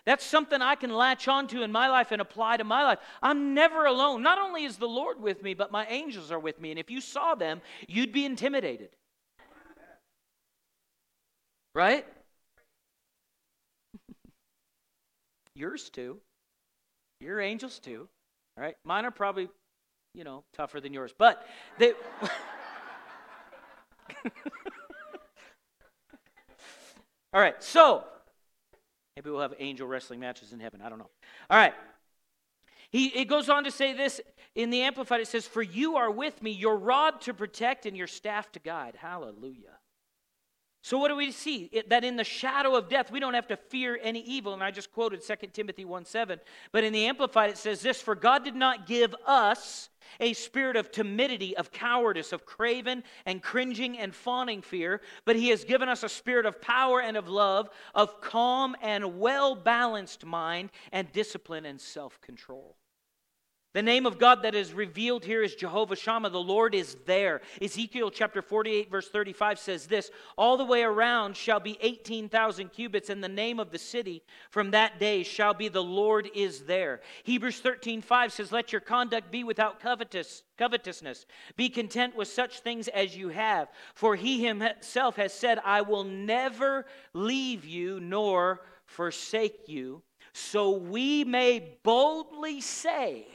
That's 0.04 0.24
something 0.24 0.60
I 0.60 0.74
can 0.74 0.90
latch 0.90 1.28
onto 1.28 1.62
in 1.62 1.72
my 1.72 1.88
life 1.88 2.12
and 2.12 2.20
apply 2.20 2.58
to 2.58 2.64
my 2.64 2.82
life. 2.82 2.98
I'm 3.22 3.54
never 3.54 3.86
alone. 3.86 4.22
Not 4.22 4.38
only 4.38 4.64
is 4.64 4.76
the 4.76 4.88
Lord 4.88 5.20
with 5.20 5.42
me, 5.42 5.54
but 5.54 5.72
my 5.72 5.86
angels 5.86 6.30
are 6.30 6.38
with 6.38 6.60
me. 6.60 6.70
And 6.70 6.78
if 6.78 6.90
you 6.90 7.00
saw 7.00 7.34
them, 7.34 7.62
you'd 7.88 8.12
be 8.12 8.24
intimidated. 8.24 8.90
Right? 11.74 12.06
Yours 15.54 15.88
too. 15.88 16.18
Your 17.20 17.40
angels 17.40 17.78
too. 17.78 18.08
All 18.58 18.64
right? 18.64 18.76
Mine 18.84 19.06
are 19.06 19.10
probably, 19.10 19.48
you 20.14 20.24
know, 20.24 20.44
tougher 20.52 20.80
than 20.80 20.92
yours. 20.92 21.14
But 21.16 21.46
they. 21.78 21.92
All 27.32 27.40
right, 27.40 27.60
so 27.62 28.04
maybe 29.16 29.30
we'll 29.30 29.40
have 29.40 29.54
angel 29.58 29.86
wrestling 29.86 30.20
matches 30.20 30.52
in 30.52 30.60
heaven. 30.60 30.80
I 30.82 30.88
don't 30.88 30.98
know. 30.98 31.10
All 31.48 31.56
right. 31.56 31.74
He, 32.90 33.06
it 33.06 33.24
goes 33.24 33.48
on 33.48 33.64
to 33.64 33.70
say 33.70 33.94
this 33.94 34.20
in 34.54 34.68
the 34.68 34.82
Amplified 34.82 35.20
it 35.20 35.28
says, 35.28 35.46
For 35.46 35.62
you 35.62 35.96
are 35.96 36.10
with 36.10 36.42
me, 36.42 36.50
your 36.50 36.76
rod 36.76 37.22
to 37.22 37.32
protect 37.32 37.86
and 37.86 37.96
your 37.96 38.06
staff 38.06 38.52
to 38.52 38.58
guide. 38.58 38.96
Hallelujah. 38.98 39.78
So, 40.84 40.98
what 40.98 41.08
do 41.08 41.16
we 41.16 41.30
see? 41.30 41.68
It, 41.70 41.90
that 41.90 42.02
in 42.02 42.16
the 42.16 42.24
shadow 42.24 42.74
of 42.74 42.88
death, 42.88 43.12
we 43.12 43.20
don't 43.20 43.34
have 43.34 43.46
to 43.46 43.56
fear 43.56 44.00
any 44.02 44.20
evil. 44.20 44.52
And 44.52 44.64
I 44.64 44.72
just 44.72 44.92
quoted 44.92 45.22
2 45.24 45.46
Timothy 45.52 45.84
1 45.84 46.04
7. 46.04 46.40
But 46.72 46.82
in 46.82 46.92
the 46.92 47.06
Amplified, 47.06 47.50
it 47.50 47.56
says 47.56 47.82
this 47.82 48.02
For 48.02 48.16
God 48.16 48.42
did 48.42 48.56
not 48.56 48.84
give 48.86 49.14
us 49.24 49.90
a 50.18 50.32
spirit 50.32 50.74
of 50.74 50.90
timidity, 50.90 51.56
of 51.56 51.70
cowardice, 51.70 52.32
of 52.32 52.44
craven 52.44 53.04
and 53.26 53.40
cringing 53.40 53.96
and 53.96 54.12
fawning 54.12 54.60
fear, 54.60 55.00
but 55.24 55.36
He 55.36 55.50
has 55.50 55.62
given 55.62 55.88
us 55.88 56.02
a 56.02 56.08
spirit 56.08 56.46
of 56.46 56.60
power 56.60 57.00
and 57.00 57.16
of 57.16 57.28
love, 57.28 57.70
of 57.94 58.20
calm 58.20 58.74
and 58.82 59.20
well 59.20 59.54
balanced 59.54 60.24
mind, 60.24 60.70
and 60.90 61.12
discipline 61.12 61.64
and 61.64 61.80
self 61.80 62.20
control. 62.20 62.76
The 63.74 63.82
name 63.82 64.04
of 64.04 64.18
God 64.18 64.42
that 64.42 64.54
is 64.54 64.74
revealed 64.74 65.24
here 65.24 65.42
is 65.42 65.54
Jehovah 65.54 65.96
Shammah. 65.96 66.28
The 66.28 66.38
Lord 66.38 66.74
is 66.74 66.96
there. 67.06 67.40
Ezekiel 67.60 68.10
chapter 68.10 68.42
48, 68.42 68.90
verse 68.90 69.08
35 69.08 69.58
says 69.58 69.86
this 69.86 70.10
All 70.36 70.58
the 70.58 70.64
way 70.64 70.82
around 70.82 71.38
shall 71.38 71.58
be 71.58 71.78
18,000 71.80 72.68
cubits, 72.70 73.08
and 73.08 73.24
the 73.24 73.30
name 73.30 73.58
of 73.58 73.70
the 73.70 73.78
city 73.78 74.24
from 74.50 74.72
that 74.72 75.00
day 75.00 75.22
shall 75.22 75.54
be 75.54 75.68
the 75.68 75.82
Lord 75.82 76.28
is 76.34 76.64
there. 76.64 77.00
Hebrews 77.24 77.60
13, 77.60 78.02
5 78.02 78.32
says, 78.34 78.52
Let 78.52 78.72
your 78.72 78.82
conduct 78.82 79.32
be 79.32 79.42
without 79.42 79.80
covetous, 79.80 80.42
covetousness. 80.58 81.24
Be 81.56 81.70
content 81.70 82.14
with 82.14 82.28
such 82.28 82.60
things 82.60 82.88
as 82.88 83.16
you 83.16 83.30
have. 83.30 83.68
For 83.94 84.16
he 84.16 84.44
himself 84.44 85.16
has 85.16 85.32
said, 85.32 85.58
I 85.64 85.80
will 85.80 86.04
never 86.04 86.84
leave 87.14 87.64
you 87.64 88.00
nor 88.00 88.60
forsake 88.84 89.66
you. 89.66 90.02
So 90.34 90.72
we 90.72 91.24
may 91.24 91.78
boldly 91.82 92.60
say, 92.60 93.26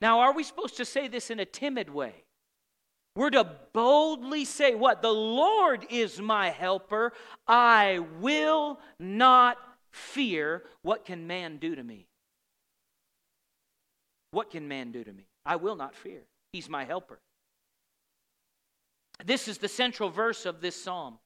now, 0.00 0.20
are 0.20 0.34
we 0.34 0.42
supposed 0.42 0.76
to 0.76 0.84
say 0.84 1.08
this 1.08 1.30
in 1.30 1.40
a 1.40 1.44
timid 1.44 1.88
way? 1.88 2.24
We're 3.14 3.30
to 3.30 3.50
boldly 3.72 4.44
say, 4.44 4.74
What? 4.74 5.00
The 5.00 5.12
Lord 5.12 5.86
is 5.88 6.20
my 6.20 6.50
helper. 6.50 7.14
I 7.48 8.00
will 8.20 8.78
not 9.00 9.56
fear. 9.90 10.64
What 10.82 11.06
can 11.06 11.26
man 11.26 11.56
do 11.56 11.74
to 11.74 11.82
me? 11.82 12.06
What 14.32 14.50
can 14.50 14.68
man 14.68 14.92
do 14.92 15.02
to 15.02 15.12
me? 15.12 15.24
I 15.46 15.56
will 15.56 15.76
not 15.76 15.94
fear. 15.94 16.24
He's 16.52 16.68
my 16.68 16.84
helper. 16.84 17.18
This 19.24 19.48
is 19.48 19.56
the 19.56 19.68
central 19.68 20.10
verse 20.10 20.44
of 20.44 20.60
this 20.60 20.80
psalm. 20.80 21.18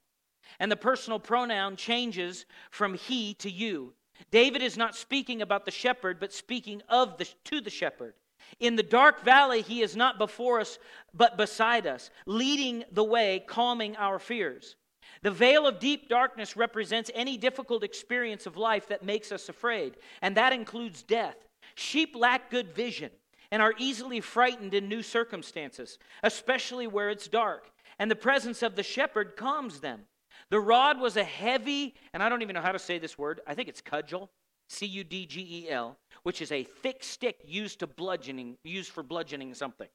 And 0.61 0.71
the 0.71 0.77
personal 0.77 1.19
pronoun 1.19 1.75
changes 1.75 2.47
from 2.71 2.95
he 2.95 3.35
to 3.35 3.51
you. 3.51 3.95
David 4.31 4.63
is 4.63 4.77
not 4.77 4.95
speaking 4.95 5.43
about 5.43 5.65
the 5.65 5.71
shepherd, 5.73 6.21
but 6.21 6.33
speaking 6.33 6.83
of 6.89 7.19
the, 7.19 7.29
to 7.47 7.61
the 7.61 7.71
shepherd. 7.71 8.15
In 8.59 8.77
the 8.77 8.83
dark 8.83 9.23
valley, 9.23 9.63
he 9.63 9.83
is 9.83 9.97
not 9.97 10.19
before 10.19 10.61
us, 10.61 10.79
but 11.15 11.37
beside 11.37 11.87
us, 11.87 12.11
leading 12.27 12.85
the 12.93 13.05
way, 13.05 13.45
calming 13.47 13.97
our 13.97 14.19
fears. 14.19 14.77
The 15.23 15.31
veil 15.31 15.67
of 15.67 15.79
deep 15.79 16.09
darkness 16.09 16.57
represents 16.57 17.11
any 17.15 17.37
difficult 17.37 17.85
experience 17.85 18.47
of 18.47 18.57
life 18.57 18.89
that 18.89 19.05
makes 19.05 19.33
us 19.33 19.49
afraid, 19.49 19.97
and 20.23 20.37
that 20.37 20.53
includes 20.53 21.03
death. 21.03 21.37
Sheep 21.75 22.17
lack 22.17 22.51
good 22.51 22.75
vision 22.75 23.11
and 23.51 23.61
are 23.61 23.75
easily 23.79 24.21
frightened 24.21 24.75
in 24.75 24.89
new 24.89 25.03
circumstances, 25.03 25.99
especially 26.23 26.87
where 26.87 27.11
it's 27.11 27.29
dark, 27.29 27.71
and 27.99 28.11
the 28.11 28.17
presence 28.17 28.63
of 28.63 28.77
the 28.77 28.83
shepherd 28.83 29.37
calms 29.37 29.81
them. 29.81 30.03
The 30.51 30.61
rod 30.61 31.01
was 31.01 31.17
a 31.17 31.25
heavy, 31.25 31.95
and 32.13 32.23
I 32.23 32.29
don't 32.29 32.43
even 32.43 32.55
know 32.55 32.63
how 32.63 32.73
to 32.73 32.79
say 32.79 32.99
this 32.99 33.19
word, 33.19 33.41
I 33.47 33.55
think 33.55 33.69
it's 33.69 33.81
cudgel, 33.81 34.31
C 34.69 34.87
U 34.87 35.05
D 35.05 35.27
G 35.27 35.41
E 35.41 35.71
L, 35.71 35.99
which 36.23 36.43
is 36.43 36.53
a 36.53 36.65
thick 36.65 37.03
stick 37.03 37.39
used 37.45 37.81
to 37.81 37.87
bludgeoning, 37.87 38.57
used 38.65 38.91
for 38.91 39.03
bludgeoning 39.03 39.55
something 39.55 39.89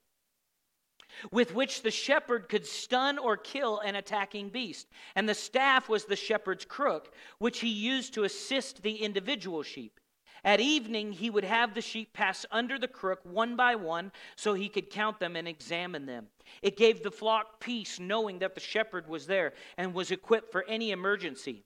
with 1.32 1.54
which 1.54 1.82
the 1.82 1.92
shepherd 1.92 2.50
could 2.50 2.66
stun 2.66 3.18
or 3.18 3.38
kill 3.38 3.80
an 3.80 3.96
attacking 3.96 4.50
beast. 4.50 4.88
And 5.16 5.28
the 5.28 5.34
staff 5.34 5.90
was 5.90 6.06
the 6.06 6.16
shepherd's 6.16 6.66
crook, 6.66 7.14
which 7.40 7.60
he 7.60 7.70
used 7.70 8.14
to 8.16 8.24
assist 8.24 8.82
the 8.82 8.98
individual 8.98 9.64
sheep. 9.64 10.00
At 10.44 10.60
evening, 10.60 11.12
he 11.12 11.32
would 11.32 11.44
have 11.44 11.74
the 11.74 11.82
sheep 11.82 12.14
pass 12.14 12.46
under 12.52 12.78
the 12.78 12.88
crook 12.88 13.20
one 13.24 13.56
by 13.56 13.76
one 13.76 14.12
so 14.36 14.54
he 14.54 14.70
could 14.70 14.92
count 14.92 15.20
them 15.20 15.36
and 15.36 15.48
examine 15.48 16.06
them. 16.06 16.28
It 16.62 16.78
gave 16.78 17.02
the 17.02 17.10
flock 17.10 17.60
peace 17.60 18.00
knowing 18.00 18.40
that 18.40 18.54
the 18.54 18.62
shepherd 18.62 19.08
was 19.08 19.26
there 19.26 19.54
and 19.78 19.94
was 19.94 20.12
equipped 20.12 20.52
for 20.52 20.64
any 20.66 20.92
emergency. 20.92 21.66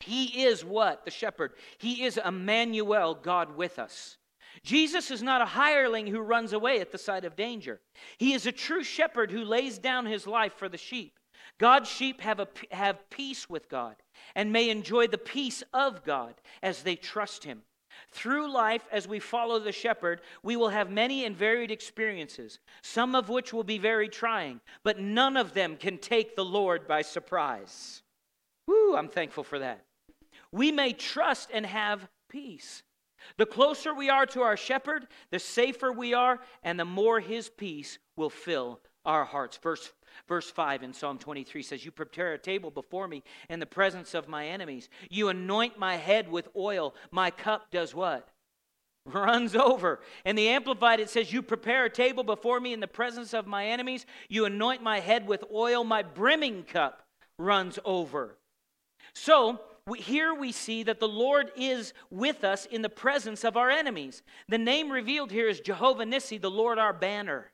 He 0.00 0.44
is 0.44 0.64
what? 0.64 1.04
The 1.04 1.10
shepherd. 1.10 1.52
He 1.78 2.04
is 2.04 2.18
Emmanuel, 2.22 3.14
God 3.14 3.56
with 3.56 3.78
us. 3.78 4.16
Jesus 4.62 5.10
is 5.10 5.22
not 5.22 5.42
a 5.42 5.46
hireling 5.46 6.06
who 6.06 6.20
runs 6.20 6.52
away 6.52 6.80
at 6.80 6.92
the 6.92 6.98
sight 6.98 7.24
of 7.24 7.36
danger. 7.36 7.80
He 8.18 8.32
is 8.32 8.46
a 8.46 8.52
true 8.52 8.82
shepherd 8.82 9.30
who 9.30 9.44
lays 9.44 9.78
down 9.78 10.06
his 10.06 10.26
life 10.26 10.54
for 10.54 10.68
the 10.68 10.78
sheep. 10.78 11.18
God's 11.58 11.88
sheep 11.88 12.20
have, 12.20 12.40
a, 12.40 12.48
have 12.70 13.10
peace 13.10 13.48
with 13.48 13.68
God 13.68 13.96
and 14.34 14.52
may 14.52 14.70
enjoy 14.70 15.06
the 15.06 15.18
peace 15.18 15.62
of 15.72 16.04
God 16.04 16.34
as 16.62 16.82
they 16.82 16.96
trust 16.96 17.44
him. 17.44 17.62
Through 18.12 18.52
life, 18.52 18.86
as 18.92 19.08
we 19.08 19.18
follow 19.18 19.58
the 19.58 19.72
shepherd, 19.72 20.20
we 20.42 20.56
will 20.56 20.68
have 20.68 20.90
many 20.90 21.24
and 21.24 21.36
varied 21.36 21.70
experiences, 21.70 22.60
some 22.80 23.14
of 23.14 23.28
which 23.28 23.52
will 23.52 23.64
be 23.64 23.78
very 23.78 24.08
trying, 24.08 24.60
but 24.84 25.00
none 25.00 25.36
of 25.36 25.52
them 25.52 25.76
can 25.76 25.98
take 25.98 26.36
the 26.36 26.44
Lord 26.44 26.86
by 26.86 27.02
surprise. 27.02 28.02
Woo, 28.66 28.96
I'm 28.96 29.08
thankful 29.08 29.44
for 29.44 29.58
that. 29.58 29.84
We 30.52 30.72
may 30.72 30.92
trust 30.92 31.50
and 31.52 31.66
have 31.66 32.08
peace. 32.28 32.82
The 33.36 33.46
closer 33.46 33.94
we 33.94 34.10
are 34.10 34.26
to 34.26 34.42
our 34.42 34.56
shepherd, 34.56 35.06
the 35.30 35.38
safer 35.38 35.92
we 35.92 36.14
are, 36.14 36.40
and 36.62 36.78
the 36.78 36.84
more 36.84 37.20
his 37.20 37.48
peace 37.48 37.98
will 38.16 38.30
fill 38.30 38.80
our 39.04 39.24
hearts. 39.24 39.58
Verse, 39.62 39.92
verse 40.28 40.50
5 40.50 40.82
in 40.82 40.92
Psalm 40.92 41.18
23 41.18 41.62
says, 41.62 41.84
You 41.84 41.90
prepare 41.90 42.34
a 42.34 42.38
table 42.38 42.70
before 42.70 43.08
me 43.08 43.22
in 43.48 43.60
the 43.60 43.66
presence 43.66 44.14
of 44.14 44.28
my 44.28 44.46
enemies. 44.46 44.88
You 45.10 45.28
anoint 45.28 45.78
my 45.78 45.96
head 45.96 46.30
with 46.30 46.48
oil. 46.56 46.94
My 47.10 47.30
cup 47.30 47.70
does 47.70 47.94
what? 47.94 48.28
Runs 49.06 49.56
over. 49.56 50.00
And 50.24 50.36
the 50.36 50.48
Amplified, 50.48 51.00
it 51.00 51.10
says, 51.10 51.32
You 51.32 51.42
prepare 51.42 51.86
a 51.86 51.90
table 51.90 52.24
before 52.24 52.60
me 52.60 52.72
in 52.72 52.80
the 52.80 52.86
presence 52.86 53.34
of 53.34 53.46
my 53.46 53.66
enemies. 53.66 54.06
You 54.28 54.44
anoint 54.44 54.82
my 54.82 55.00
head 55.00 55.26
with 55.26 55.44
oil. 55.52 55.84
My 55.84 56.02
brimming 56.02 56.64
cup 56.64 57.02
runs 57.38 57.78
over. 57.84 58.36
So, 59.14 59.60
here 59.96 60.34
we 60.34 60.52
see 60.52 60.82
that 60.84 61.00
the 61.00 61.08
Lord 61.08 61.50
is 61.56 61.92
with 62.10 62.44
us 62.44 62.66
in 62.66 62.82
the 62.82 62.88
presence 62.88 63.44
of 63.44 63.56
our 63.56 63.70
enemies. 63.70 64.22
The 64.48 64.58
name 64.58 64.90
revealed 64.90 65.30
here 65.30 65.48
is 65.48 65.60
Jehovah 65.60 66.04
Nissi, 66.04 66.40
the 66.40 66.50
Lord 66.50 66.78
our 66.78 66.92
banner. 66.92 67.52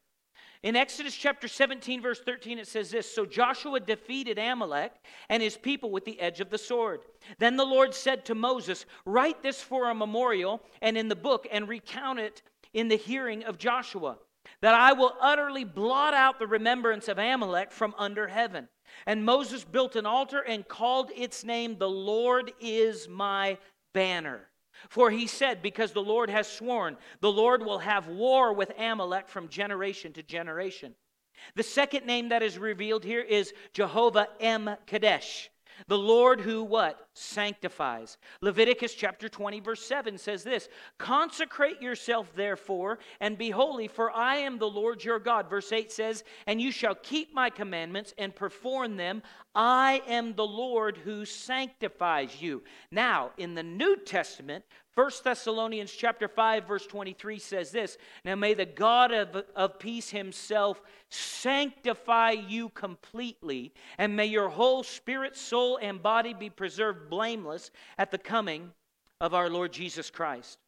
In 0.64 0.76
Exodus 0.76 1.14
chapter 1.14 1.46
17, 1.46 2.00
verse 2.00 2.20
13, 2.20 2.58
it 2.58 2.66
says 2.66 2.90
this 2.90 3.14
So 3.14 3.26
Joshua 3.26 3.80
defeated 3.80 4.38
Amalek 4.38 4.92
and 5.28 5.42
his 5.42 5.58
people 5.58 5.90
with 5.90 6.06
the 6.06 6.18
edge 6.18 6.40
of 6.40 6.48
the 6.48 6.56
sword. 6.56 7.00
Then 7.38 7.56
the 7.56 7.66
Lord 7.66 7.94
said 7.94 8.24
to 8.24 8.34
Moses, 8.34 8.86
Write 9.04 9.42
this 9.42 9.60
for 9.60 9.90
a 9.90 9.94
memorial 9.94 10.62
and 10.80 10.96
in 10.96 11.08
the 11.08 11.16
book 11.16 11.46
and 11.52 11.68
recount 11.68 12.18
it 12.18 12.40
in 12.72 12.88
the 12.88 12.96
hearing 12.96 13.44
of 13.44 13.58
Joshua, 13.58 14.16
that 14.62 14.74
I 14.74 14.94
will 14.94 15.12
utterly 15.20 15.64
blot 15.64 16.14
out 16.14 16.38
the 16.38 16.46
remembrance 16.46 17.08
of 17.08 17.18
Amalek 17.18 17.70
from 17.70 17.94
under 17.98 18.26
heaven. 18.28 18.68
And 19.06 19.24
Moses 19.24 19.64
built 19.64 19.96
an 19.96 20.06
altar 20.06 20.40
and 20.40 20.66
called 20.66 21.10
its 21.14 21.44
name, 21.44 21.76
The 21.78 21.88
Lord 21.88 22.52
is 22.60 23.08
my 23.08 23.58
banner. 23.92 24.48
For 24.88 25.10
he 25.10 25.26
said, 25.26 25.62
Because 25.62 25.92
the 25.92 26.02
Lord 26.02 26.30
has 26.30 26.48
sworn, 26.48 26.96
the 27.20 27.32
Lord 27.32 27.64
will 27.64 27.78
have 27.78 28.08
war 28.08 28.52
with 28.52 28.72
Amalek 28.78 29.28
from 29.28 29.48
generation 29.48 30.12
to 30.14 30.22
generation. 30.22 30.94
The 31.54 31.62
second 31.62 32.06
name 32.06 32.28
that 32.30 32.42
is 32.42 32.58
revealed 32.58 33.04
here 33.04 33.20
is 33.20 33.52
Jehovah 33.72 34.28
M. 34.40 34.70
Kadesh. 34.86 35.50
The 35.88 35.98
Lord 35.98 36.40
who 36.40 36.62
what? 36.62 37.08
Sanctifies. 37.14 38.16
Leviticus 38.40 38.94
chapter 38.94 39.28
20, 39.28 39.60
verse 39.60 39.84
7 39.84 40.18
says 40.18 40.44
this 40.44 40.68
Consecrate 40.98 41.82
yourself, 41.82 42.32
therefore, 42.34 42.98
and 43.20 43.38
be 43.38 43.50
holy, 43.50 43.88
for 43.88 44.10
I 44.10 44.36
am 44.36 44.58
the 44.58 44.68
Lord 44.68 45.04
your 45.04 45.18
God. 45.18 45.48
Verse 45.50 45.72
8 45.72 45.90
says, 45.90 46.24
And 46.46 46.60
you 46.60 46.70
shall 46.70 46.94
keep 46.94 47.34
my 47.34 47.50
commandments 47.50 48.14
and 48.18 48.34
perform 48.34 48.96
them. 48.96 49.22
I 49.54 50.02
am 50.06 50.34
the 50.34 50.46
Lord 50.46 50.96
who 50.98 51.24
sanctifies 51.24 52.40
you. 52.40 52.62
Now, 52.90 53.30
in 53.36 53.54
the 53.54 53.62
New 53.62 53.96
Testament, 53.96 54.64
1 54.94 55.10
Thessalonians 55.24 55.90
chapter 55.90 56.28
5 56.28 56.68
verse 56.68 56.86
23 56.86 57.38
says 57.38 57.72
this, 57.72 57.98
Now 58.24 58.36
may 58.36 58.54
the 58.54 58.64
God 58.64 59.12
of, 59.12 59.44
of 59.56 59.78
peace 59.78 60.10
himself 60.10 60.80
sanctify 61.10 62.30
you 62.32 62.68
completely, 62.70 63.72
and 63.98 64.14
may 64.14 64.26
your 64.26 64.48
whole 64.48 64.84
spirit, 64.84 65.36
soul, 65.36 65.78
and 65.82 66.02
body 66.02 66.32
be 66.32 66.48
preserved 66.48 67.10
blameless 67.10 67.70
at 67.98 68.10
the 68.12 68.18
coming 68.18 68.70
of 69.20 69.34
our 69.34 69.50
Lord 69.50 69.72
Jesus 69.72 70.10
Christ. 70.10 70.58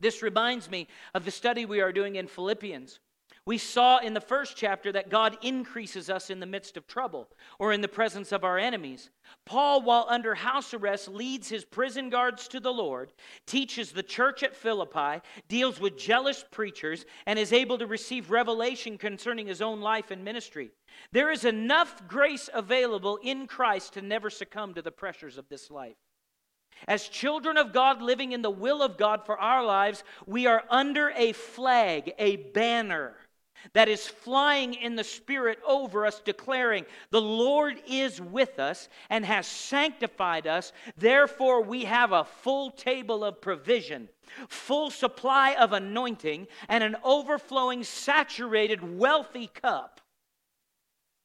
This 0.00 0.22
reminds 0.22 0.70
me 0.70 0.86
of 1.14 1.24
the 1.24 1.30
study 1.30 1.64
we 1.64 1.80
are 1.80 1.92
doing 1.92 2.16
in 2.16 2.26
Philippians. 2.26 3.00
We 3.46 3.58
saw 3.58 3.98
in 3.98 4.14
the 4.14 4.22
first 4.22 4.56
chapter 4.56 4.90
that 4.92 5.10
God 5.10 5.36
increases 5.42 6.08
us 6.08 6.30
in 6.30 6.40
the 6.40 6.46
midst 6.46 6.78
of 6.78 6.86
trouble 6.86 7.28
or 7.58 7.74
in 7.74 7.82
the 7.82 7.88
presence 7.88 8.32
of 8.32 8.42
our 8.42 8.58
enemies. 8.58 9.10
Paul, 9.44 9.82
while 9.82 10.06
under 10.08 10.34
house 10.34 10.72
arrest, 10.72 11.08
leads 11.08 11.50
his 11.50 11.64
prison 11.66 12.08
guards 12.08 12.48
to 12.48 12.60
the 12.60 12.72
Lord, 12.72 13.12
teaches 13.46 13.92
the 13.92 14.02
church 14.02 14.42
at 14.42 14.56
Philippi, 14.56 15.20
deals 15.46 15.78
with 15.78 15.98
jealous 15.98 16.42
preachers, 16.50 17.04
and 17.26 17.38
is 17.38 17.52
able 17.52 17.76
to 17.76 17.86
receive 17.86 18.30
revelation 18.30 18.96
concerning 18.96 19.46
his 19.46 19.60
own 19.60 19.82
life 19.82 20.10
and 20.10 20.24
ministry. 20.24 20.70
There 21.12 21.30
is 21.30 21.44
enough 21.44 22.08
grace 22.08 22.48
available 22.54 23.18
in 23.22 23.46
Christ 23.46 23.92
to 23.94 24.02
never 24.02 24.30
succumb 24.30 24.72
to 24.72 24.82
the 24.82 24.90
pressures 24.90 25.36
of 25.36 25.50
this 25.50 25.70
life. 25.70 25.96
As 26.86 27.08
children 27.08 27.56
of 27.56 27.72
God 27.72 28.02
living 28.02 28.32
in 28.32 28.42
the 28.42 28.50
will 28.50 28.82
of 28.82 28.96
God 28.96 29.24
for 29.24 29.38
our 29.38 29.64
lives, 29.64 30.04
we 30.26 30.46
are 30.46 30.64
under 30.68 31.10
a 31.10 31.32
flag, 31.32 32.12
a 32.18 32.36
banner 32.36 33.16
that 33.72 33.88
is 33.88 34.06
flying 34.06 34.74
in 34.74 34.94
the 34.94 35.04
Spirit 35.04 35.58
over 35.66 36.04
us, 36.04 36.20
declaring, 36.20 36.84
The 37.10 37.20
Lord 37.20 37.80
is 37.88 38.20
with 38.20 38.58
us 38.58 38.88
and 39.08 39.24
has 39.24 39.46
sanctified 39.46 40.46
us. 40.46 40.72
Therefore, 40.96 41.62
we 41.62 41.84
have 41.84 42.12
a 42.12 42.24
full 42.24 42.70
table 42.70 43.24
of 43.24 43.40
provision, 43.40 44.08
full 44.48 44.90
supply 44.90 45.54
of 45.54 45.72
anointing, 45.72 46.46
and 46.68 46.84
an 46.84 46.96
overflowing, 47.02 47.84
saturated, 47.84 48.98
wealthy 48.98 49.46
cup. 49.46 50.00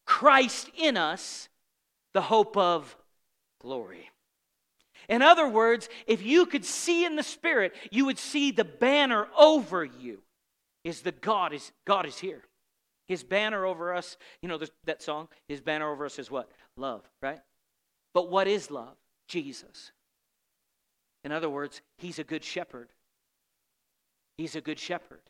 Christ 0.05 0.71
in 0.75 0.97
us, 0.97 1.49
the 2.13 2.21
hope 2.21 2.57
of 2.57 2.95
glory. 3.59 4.09
In 5.09 5.23
other 5.23 5.47
words, 5.47 5.89
if 6.05 6.23
you 6.23 6.45
could 6.45 6.63
see 6.63 7.03
in 7.03 7.15
the 7.15 7.23
Spirit, 7.23 7.73
you 7.91 8.05
would 8.05 8.19
see 8.19 8.51
the 8.51 8.63
banner 8.63 9.27
over 9.37 9.83
you 9.83 10.19
is 10.83 11.01
that 11.01 11.19
God 11.19 11.51
is 11.51 11.71
God 11.85 12.05
is 12.05 12.19
here. 12.19 12.43
His 13.07 13.23
banner 13.23 13.65
over 13.65 13.93
us, 13.93 14.17
you 14.41 14.47
know 14.47 14.59
that 14.85 15.01
song, 15.01 15.27
his 15.47 15.61
banner 15.61 15.91
over 15.91 16.05
us 16.05 16.19
is 16.19 16.29
what? 16.29 16.51
Love, 16.77 17.01
right? 17.23 17.39
But 18.13 18.29
what 18.29 18.47
is 18.47 18.69
love? 18.69 18.95
Jesus. 19.27 19.91
In 21.23 21.31
other 21.31 21.49
words, 21.49 21.81
he's 21.97 22.19
a 22.19 22.23
good 22.23 22.43
shepherd. 22.43 22.89
He's 24.37 24.55
a 24.55 24.61
good 24.61 24.77
shepherd. 24.77 25.21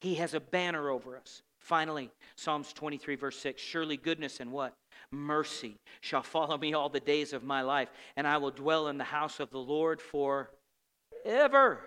He 0.00 0.16
has 0.16 0.34
a 0.34 0.40
banner 0.40 0.90
over 0.90 1.16
us. 1.16 1.42
Finally, 1.60 2.10
Psalms 2.36 2.72
23, 2.72 3.14
verse 3.14 3.38
6 3.38 3.62
Surely 3.62 3.96
goodness 3.96 4.40
and 4.40 4.50
what? 4.50 4.74
Mercy 5.10 5.76
shall 6.00 6.22
follow 6.22 6.58
me 6.58 6.74
all 6.74 6.88
the 6.88 7.00
days 7.00 7.32
of 7.32 7.42
my 7.42 7.62
life, 7.62 7.88
and 8.16 8.26
I 8.26 8.36
will 8.36 8.50
dwell 8.50 8.88
in 8.88 8.98
the 8.98 9.04
house 9.04 9.40
of 9.40 9.50
the 9.50 9.58
Lord 9.58 10.00
forever. 10.02 11.80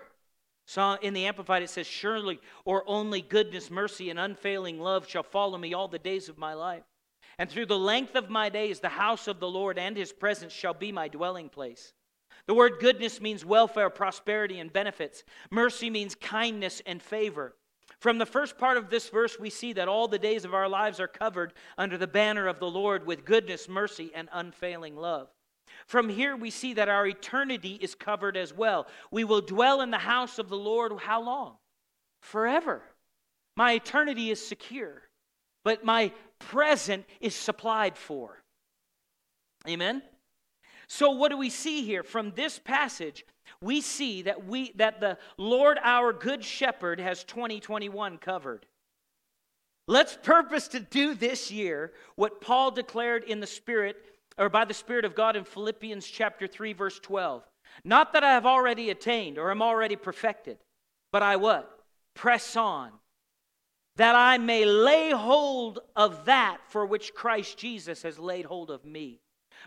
So 0.66 0.94
in 1.02 1.14
the 1.14 1.26
Amplified, 1.26 1.62
it 1.62 1.70
says, 1.70 1.86
Surely 1.86 2.40
or 2.64 2.84
only 2.86 3.20
goodness, 3.20 3.70
mercy, 3.70 4.10
and 4.10 4.18
unfailing 4.18 4.80
love 4.80 5.08
shall 5.08 5.22
follow 5.22 5.58
me 5.58 5.74
all 5.74 5.88
the 5.88 5.98
days 5.98 6.28
of 6.28 6.38
my 6.38 6.54
life. 6.54 6.84
And 7.38 7.48
through 7.48 7.66
the 7.66 7.78
length 7.78 8.14
of 8.14 8.30
my 8.30 8.48
days, 8.48 8.80
the 8.80 8.88
house 8.88 9.26
of 9.26 9.40
the 9.40 9.48
Lord 9.48 9.78
and 9.78 9.96
his 9.96 10.12
presence 10.12 10.52
shall 10.52 10.74
be 10.74 10.92
my 10.92 11.08
dwelling 11.08 11.48
place. 11.48 11.92
The 12.46 12.54
word 12.54 12.78
goodness 12.80 13.20
means 13.20 13.44
welfare, 13.44 13.90
prosperity, 13.90 14.58
and 14.58 14.72
benefits. 14.72 15.22
Mercy 15.50 15.90
means 15.90 16.14
kindness 16.14 16.82
and 16.86 17.00
favor. 17.00 17.54
From 18.02 18.18
the 18.18 18.26
first 18.26 18.58
part 18.58 18.78
of 18.78 18.90
this 18.90 19.08
verse, 19.10 19.38
we 19.38 19.48
see 19.48 19.74
that 19.74 19.86
all 19.86 20.08
the 20.08 20.18
days 20.18 20.44
of 20.44 20.54
our 20.54 20.68
lives 20.68 20.98
are 20.98 21.06
covered 21.06 21.52
under 21.78 21.96
the 21.96 22.08
banner 22.08 22.48
of 22.48 22.58
the 22.58 22.68
Lord 22.68 23.06
with 23.06 23.24
goodness, 23.24 23.68
mercy, 23.68 24.10
and 24.12 24.28
unfailing 24.32 24.96
love. 24.96 25.28
From 25.86 26.08
here, 26.08 26.34
we 26.34 26.50
see 26.50 26.74
that 26.74 26.88
our 26.88 27.06
eternity 27.06 27.78
is 27.80 27.94
covered 27.94 28.36
as 28.36 28.52
well. 28.52 28.88
We 29.12 29.22
will 29.22 29.40
dwell 29.40 29.82
in 29.82 29.92
the 29.92 29.98
house 29.98 30.40
of 30.40 30.48
the 30.48 30.56
Lord 30.56 30.92
how 30.98 31.22
long? 31.22 31.58
Forever. 32.22 32.82
My 33.56 33.74
eternity 33.74 34.32
is 34.32 34.44
secure, 34.44 35.02
but 35.62 35.84
my 35.84 36.10
present 36.40 37.04
is 37.20 37.36
supplied 37.36 37.96
for. 37.96 38.42
Amen? 39.68 40.02
So 40.88 41.12
what 41.12 41.30
do 41.30 41.38
we 41.38 41.50
see 41.50 41.84
here 41.84 42.02
from 42.02 42.32
this 42.32 42.58
passage? 42.58 43.24
We 43.60 43.80
see 43.80 44.22
that 44.22 44.46
we 44.46 44.72
that 44.76 45.00
the 45.00 45.18
Lord 45.36 45.78
our 45.82 46.12
good 46.12 46.44
shepherd 46.44 47.00
has 47.00 47.24
2021 47.24 48.18
covered. 48.18 48.66
Let's 49.88 50.16
purpose 50.22 50.68
to 50.68 50.80
do 50.80 51.14
this 51.14 51.50
year 51.50 51.92
what 52.14 52.40
Paul 52.40 52.70
declared 52.70 53.24
in 53.24 53.40
the 53.40 53.46
spirit 53.46 53.96
or 54.38 54.48
by 54.48 54.64
the 54.64 54.74
spirit 54.74 55.04
of 55.04 55.14
God 55.14 55.36
in 55.36 55.44
Philippians 55.44 56.06
chapter 56.06 56.46
3 56.46 56.72
verse 56.72 56.98
12. 57.00 57.42
Not 57.84 58.12
that 58.12 58.24
I 58.24 58.32
have 58.32 58.46
already 58.46 58.90
attained 58.90 59.38
or 59.38 59.50
am 59.50 59.62
already 59.62 59.96
perfected, 59.96 60.58
but 61.10 61.22
I 61.22 61.36
what? 61.36 61.68
Press 62.14 62.56
on 62.56 62.92
that 63.96 64.14
I 64.14 64.38
may 64.38 64.64
lay 64.64 65.10
hold 65.10 65.80
of 65.94 66.24
that 66.24 66.58
for 66.68 66.86
which 66.86 67.14
Christ 67.14 67.58
Jesus 67.58 68.02
has 68.02 68.18
laid 68.18 68.46
hold 68.46 68.70
of 68.70 68.84
me. 68.84 69.20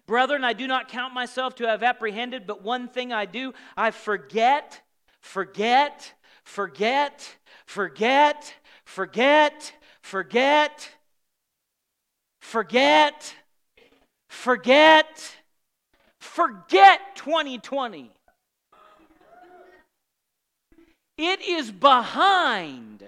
Brethren, 0.08 0.44
I 0.44 0.54
do 0.54 0.68
not 0.68 0.88
count 0.88 1.14
myself 1.14 1.56
to 1.56 1.68
have 1.68 1.84
apprehended, 1.84 2.46
but 2.46 2.64
one 2.64 2.88
thing 2.88 3.12
I 3.12 3.26
do, 3.26 3.54
I 3.76 3.92
forget, 3.92 4.82
forget, 5.22 6.14
forget, 6.44 7.36
forget, 7.66 8.54
forget, 8.86 9.74
forget, 10.02 10.90
forget, 12.42 13.36
forget, 14.30 15.36
forget 16.20 17.00
2020. 17.16 18.12
It 21.18 21.42
is 21.42 21.72
behind. 21.72 23.04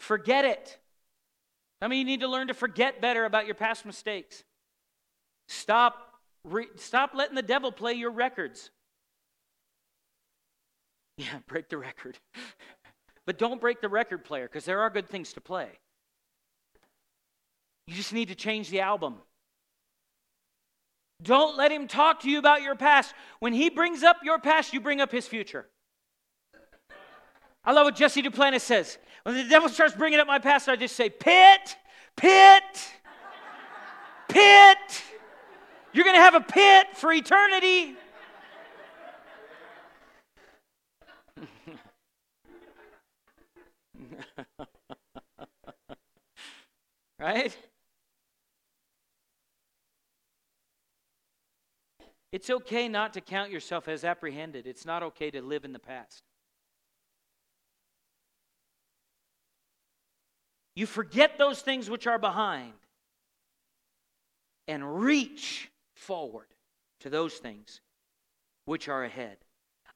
Forget 0.00 0.44
it. 0.44 0.78
I 1.80 1.88
mean, 1.88 1.98
you 1.98 2.04
need 2.04 2.20
to 2.20 2.28
learn 2.28 2.48
to 2.48 2.54
forget 2.54 3.00
better 3.00 3.24
about 3.24 3.46
your 3.46 3.54
past 3.54 3.84
mistakes. 3.84 4.44
Stop, 5.48 6.14
re- 6.44 6.68
stop 6.76 7.12
letting 7.14 7.34
the 7.34 7.42
devil 7.42 7.72
play 7.72 7.92
your 7.92 8.10
records. 8.10 8.70
Yeah, 11.16 11.38
break 11.46 11.68
the 11.68 11.78
record. 11.78 12.18
but 13.24 13.38
don't 13.38 13.60
break 13.60 13.80
the 13.80 13.88
record 13.88 14.24
player 14.24 14.48
because 14.48 14.64
there 14.64 14.80
are 14.80 14.90
good 14.90 15.08
things 15.08 15.32
to 15.34 15.40
play. 15.40 15.68
You 17.86 17.94
just 17.94 18.12
need 18.12 18.30
to 18.30 18.34
change 18.34 18.68
the 18.68 18.80
album. 18.80 19.18
Don't 21.22 21.56
let 21.56 21.70
him 21.70 21.86
talk 21.86 22.20
to 22.22 22.30
you 22.30 22.38
about 22.38 22.62
your 22.62 22.74
past. 22.74 23.14
When 23.38 23.52
he 23.52 23.70
brings 23.70 24.02
up 24.02 24.18
your 24.24 24.38
past, 24.38 24.72
you 24.72 24.80
bring 24.80 25.00
up 25.00 25.12
his 25.12 25.28
future. 25.28 25.66
I 27.64 27.72
love 27.72 27.86
what 27.86 27.96
Jesse 27.96 28.22
Duplantis 28.22 28.60
says. 28.60 28.98
When 29.22 29.34
the 29.34 29.44
devil 29.44 29.68
starts 29.68 29.94
bringing 29.94 30.20
up 30.20 30.26
my 30.26 30.38
past, 30.38 30.68
I 30.68 30.76
just 30.76 30.96
say, 30.96 31.08
Pit, 31.08 31.76
pit, 32.16 32.62
pit. 34.28 35.02
You're 35.92 36.04
going 36.04 36.16
to 36.16 36.22
have 36.22 36.34
a 36.34 36.40
pit 36.40 36.88
for 36.94 37.12
eternity. 37.12 37.94
right? 47.18 47.56
It's 52.32 52.50
okay 52.50 52.88
not 52.88 53.12
to 53.14 53.20
count 53.20 53.52
yourself 53.52 53.86
as 53.86 54.04
apprehended. 54.04 54.66
It's 54.66 54.84
not 54.84 55.04
okay 55.04 55.30
to 55.30 55.40
live 55.40 55.64
in 55.64 55.72
the 55.72 55.78
past. 55.78 56.24
You 60.76 60.86
forget 60.86 61.38
those 61.38 61.60
things 61.60 61.88
which 61.88 62.06
are 62.06 62.18
behind 62.18 62.72
and 64.66 65.02
reach 65.02 65.70
forward 65.94 66.48
to 67.00 67.10
those 67.10 67.34
things 67.34 67.80
which 68.64 68.88
are 68.88 69.04
ahead. 69.04 69.36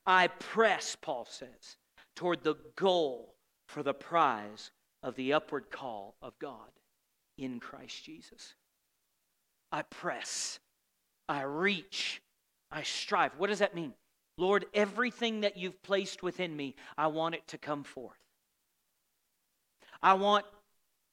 I 0.06 0.28
press, 0.28 0.96
Paul 1.00 1.26
says, 1.28 1.76
toward 2.14 2.42
the 2.42 2.56
goal 2.76 3.34
for 3.66 3.82
the 3.82 3.94
prize 3.94 4.70
of 5.02 5.14
the 5.16 5.32
upward 5.32 5.70
call 5.70 6.14
of 6.22 6.38
God 6.38 6.70
in 7.36 7.60
Christ 7.60 8.04
Jesus. 8.04 8.54
I 9.70 9.82
press, 9.82 10.60
I 11.28 11.42
reach, 11.42 12.22
I 12.70 12.82
strive. 12.82 13.32
What 13.36 13.48
does 13.48 13.58
that 13.58 13.74
mean? 13.74 13.94
Lord, 14.36 14.66
everything 14.72 15.40
that 15.40 15.56
you've 15.56 15.82
placed 15.82 16.22
within 16.22 16.56
me, 16.56 16.74
I 16.96 17.08
want 17.08 17.34
it 17.34 17.46
to 17.48 17.58
come 17.58 17.84
forth. 17.84 18.18
I 20.02 20.14
want 20.14 20.46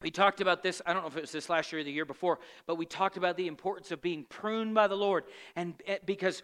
we 0.06 0.12
talked 0.12 0.40
about 0.40 0.62
this, 0.62 0.84
I 0.86 0.94
don't 0.94 1.02
know 1.02 1.08
if 1.08 1.18
it 1.18 1.22
was 1.22 1.32
this 1.32 1.50
last 1.50 1.72
year 1.72 1.82
or 1.82 1.84
the 1.84 1.92
year 1.92 2.06
before, 2.06 2.38
but 2.68 2.76
we 2.76 2.86
talked 2.86 3.18
about 3.18 3.38
the 3.38 3.48
importance 3.48 3.90
of 3.90 4.04
being 4.04 4.24
pruned 4.30 4.76
by 4.76 4.86
the 4.88 4.96
Lord. 4.96 5.24
And 5.56 5.74
eh, 5.88 5.98
because 6.06 6.44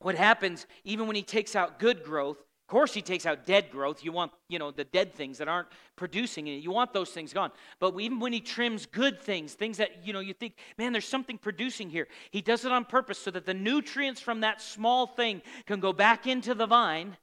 what 0.00 0.16
happens, 0.16 0.66
even 0.82 1.06
when 1.06 1.14
He 1.14 1.22
takes 1.22 1.54
out 1.54 1.78
good 1.78 2.02
growth, 2.02 2.38
of 2.38 2.66
course, 2.66 2.94
he 2.94 3.02
takes 3.02 3.26
out 3.26 3.46
dead 3.46 3.70
growth. 3.72 4.04
You 4.04 4.12
want, 4.12 4.30
you 4.48 4.60
know, 4.60 4.70
the 4.70 4.84
dead 4.84 5.12
things 5.12 5.38
that 5.38 5.48
aren't 5.48 5.66
producing 5.96 6.46
it. 6.46 6.62
You 6.62 6.70
want 6.70 6.92
those 6.92 7.10
things 7.10 7.32
gone. 7.32 7.50
But 7.80 7.98
even 7.98 8.20
when 8.20 8.32
he 8.32 8.40
trims 8.40 8.86
good 8.86 9.20
things, 9.20 9.54
things 9.54 9.78
that, 9.78 10.06
you 10.06 10.12
know, 10.12 10.20
you 10.20 10.32
think, 10.32 10.54
man, 10.78 10.92
there's 10.92 11.08
something 11.08 11.36
producing 11.36 11.90
here, 11.90 12.06
he 12.30 12.40
does 12.40 12.64
it 12.64 12.70
on 12.70 12.84
purpose 12.84 13.18
so 13.18 13.32
that 13.32 13.44
the 13.44 13.54
nutrients 13.54 14.20
from 14.20 14.42
that 14.42 14.62
small 14.62 15.08
thing 15.08 15.42
can 15.66 15.80
go 15.80 15.92
back 15.92 16.28
into 16.28 16.54
the 16.54 16.66
vine, 16.66 17.16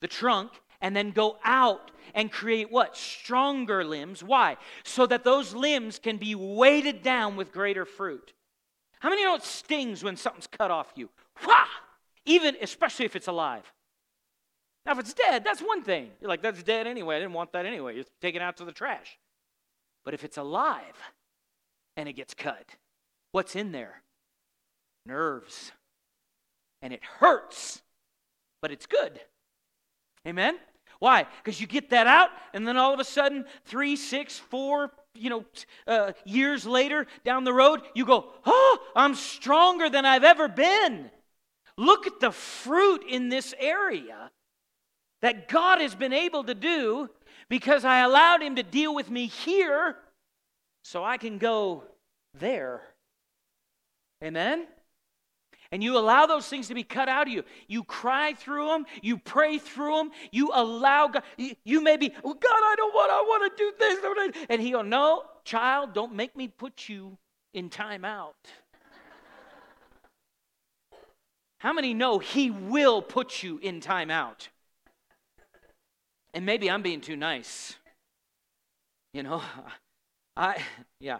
the 0.00 0.08
trunk, 0.08 0.50
and 0.82 0.94
then 0.94 1.12
go 1.12 1.38
out 1.44 1.90
and 2.14 2.30
create 2.30 2.70
what? 2.70 2.96
Stronger 2.96 3.84
limbs. 3.84 4.22
Why? 4.22 4.58
So 4.84 5.06
that 5.06 5.24
those 5.24 5.54
limbs 5.54 5.98
can 5.98 6.18
be 6.18 6.34
weighted 6.34 7.02
down 7.02 7.36
with 7.36 7.52
greater 7.52 7.86
fruit. 7.86 8.34
How 8.98 9.08
many 9.08 9.24
know 9.24 9.34
it 9.34 9.42
stings 9.42 10.04
when 10.04 10.16
something's 10.16 10.46
cut 10.46 10.70
off 10.70 10.92
you? 10.94 11.08
Even, 12.26 12.56
especially 12.60 13.06
if 13.06 13.16
it's 13.16 13.28
alive. 13.28 13.72
Now, 14.84 14.92
if 14.92 14.98
it's 14.98 15.14
dead, 15.14 15.44
that's 15.44 15.60
one 15.60 15.82
thing. 15.82 16.10
You're 16.20 16.28
like, 16.28 16.42
that's 16.42 16.62
dead 16.62 16.86
anyway. 16.86 17.16
I 17.16 17.20
didn't 17.20 17.32
want 17.32 17.52
that 17.52 17.66
anyway. 17.66 17.94
You're 17.94 18.04
taking 18.20 18.42
out 18.42 18.56
to 18.58 18.64
the 18.64 18.72
trash. 18.72 19.18
But 20.04 20.14
if 20.14 20.24
it's 20.24 20.36
alive 20.36 20.98
and 21.96 22.08
it 22.08 22.14
gets 22.14 22.34
cut, 22.34 22.76
what's 23.30 23.54
in 23.54 23.72
there? 23.72 24.02
Nerves. 25.06 25.72
And 26.80 26.92
it 26.92 27.02
hurts, 27.20 27.82
but 28.60 28.72
it's 28.72 28.86
good. 28.86 29.20
Amen? 30.26 30.58
Why? 31.02 31.26
Because 31.42 31.60
you 31.60 31.66
get 31.66 31.90
that 31.90 32.06
out, 32.06 32.30
and 32.54 32.64
then 32.64 32.76
all 32.76 32.94
of 32.94 33.00
a 33.00 33.04
sudden, 33.04 33.44
three, 33.64 33.96
six, 33.96 34.38
four, 34.38 34.92
you 35.16 35.30
know, 35.30 35.44
uh, 35.84 36.12
years 36.24 36.64
later 36.64 37.08
down 37.24 37.42
the 37.42 37.52
road, 37.52 37.80
you 37.92 38.06
go, 38.06 38.26
oh, 38.46 38.78
I'm 38.94 39.16
stronger 39.16 39.90
than 39.90 40.06
I've 40.06 40.22
ever 40.22 40.46
been. 40.46 41.10
Look 41.76 42.06
at 42.06 42.20
the 42.20 42.30
fruit 42.30 43.02
in 43.08 43.30
this 43.30 43.52
area 43.58 44.30
that 45.22 45.48
God 45.48 45.80
has 45.80 45.96
been 45.96 46.12
able 46.12 46.44
to 46.44 46.54
do 46.54 47.10
because 47.48 47.84
I 47.84 48.02
allowed 48.02 48.40
Him 48.40 48.54
to 48.54 48.62
deal 48.62 48.94
with 48.94 49.10
me 49.10 49.26
here 49.26 49.96
so 50.84 51.02
I 51.02 51.16
can 51.16 51.38
go 51.38 51.82
there. 52.38 52.80
Amen? 54.22 54.68
And 55.72 55.82
you 55.82 55.96
allow 55.96 56.26
those 56.26 56.46
things 56.46 56.68
to 56.68 56.74
be 56.74 56.84
cut 56.84 57.08
out 57.08 57.26
of 57.26 57.32
you. 57.32 57.44
You 57.66 57.82
cry 57.82 58.34
through 58.34 58.66
them, 58.66 58.84
you 59.00 59.16
pray 59.16 59.58
through 59.58 59.96
them, 59.96 60.10
you 60.30 60.50
allow 60.52 61.08
God. 61.08 61.22
You, 61.64 61.82
may 61.82 61.96
be, 61.96 62.12
well, 62.22 62.34
God, 62.34 62.50
I 62.52 62.74
don't 62.76 62.94
want, 62.94 63.10
I 63.10 63.20
want 63.22 63.56
to 63.56 63.64
do 63.64 63.72
this. 63.78 64.46
And 64.50 64.60
He'll, 64.60 64.84
no, 64.84 65.24
child, 65.44 65.94
don't 65.94 66.14
make 66.14 66.36
me 66.36 66.46
put 66.46 66.90
you 66.90 67.16
in 67.54 67.70
timeout. 67.70 68.34
How 71.58 71.72
many 71.72 71.94
know 71.94 72.18
He 72.18 72.50
will 72.50 73.00
put 73.00 73.42
you 73.42 73.58
in 73.62 73.80
timeout? 73.80 74.48
And 76.34 76.44
maybe 76.44 76.70
I'm 76.70 76.82
being 76.82 77.00
too 77.00 77.16
nice. 77.16 77.76
You 79.14 79.22
know, 79.22 79.42
I, 80.36 80.62
yeah. 81.00 81.18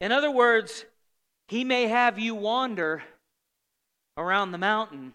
In 0.00 0.10
other 0.10 0.30
words, 0.32 0.84
he 1.48 1.64
may 1.64 1.88
have 1.88 2.18
you 2.18 2.34
wander 2.34 3.02
around 4.16 4.52
the 4.52 4.58
mountain. 4.58 5.14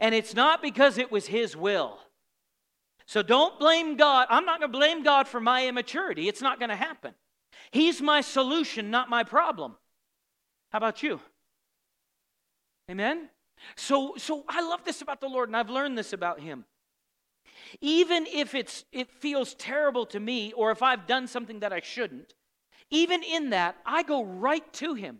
And 0.00 0.14
it's 0.14 0.34
not 0.34 0.62
because 0.62 0.98
it 0.98 1.10
was 1.10 1.26
His 1.26 1.56
will. 1.56 1.98
So 3.06 3.22
don't 3.22 3.58
blame 3.58 3.96
God. 3.96 4.26
I'm 4.30 4.44
not 4.44 4.60
going 4.60 4.70
to 4.70 4.78
blame 4.78 5.02
God 5.02 5.26
for 5.26 5.40
my 5.40 5.66
immaturity. 5.66 6.28
It's 6.28 6.42
not 6.42 6.58
going 6.58 6.68
to 6.68 6.76
happen. 6.76 7.14
He's 7.70 8.00
my 8.00 8.20
solution, 8.20 8.90
not 8.90 9.08
my 9.08 9.24
problem. 9.24 9.76
How 10.70 10.78
about 10.78 11.02
you? 11.02 11.20
Amen? 12.90 13.30
So, 13.76 14.14
so 14.18 14.44
I 14.48 14.60
love 14.60 14.84
this 14.84 15.02
about 15.02 15.20
the 15.20 15.28
Lord, 15.28 15.48
and 15.48 15.56
I've 15.56 15.70
learned 15.70 15.98
this 15.98 16.12
about 16.12 16.40
Him. 16.40 16.64
Even 17.80 18.26
if 18.26 18.54
it's, 18.54 18.84
it 18.92 19.10
feels 19.10 19.54
terrible 19.54 20.06
to 20.06 20.20
me, 20.20 20.52
or 20.52 20.70
if 20.70 20.82
I've 20.82 21.06
done 21.06 21.26
something 21.26 21.60
that 21.60 21.72
I 21.72 21.80
shouldn't, 21.80 22.34
even 22.90 23.22
in 23.22 23.50
that, 23.50 23.76
I 23.84 24.02
go 24.02 24.24
right 24.24 24.70
to 24.74 24.94
him. 24.94 25.18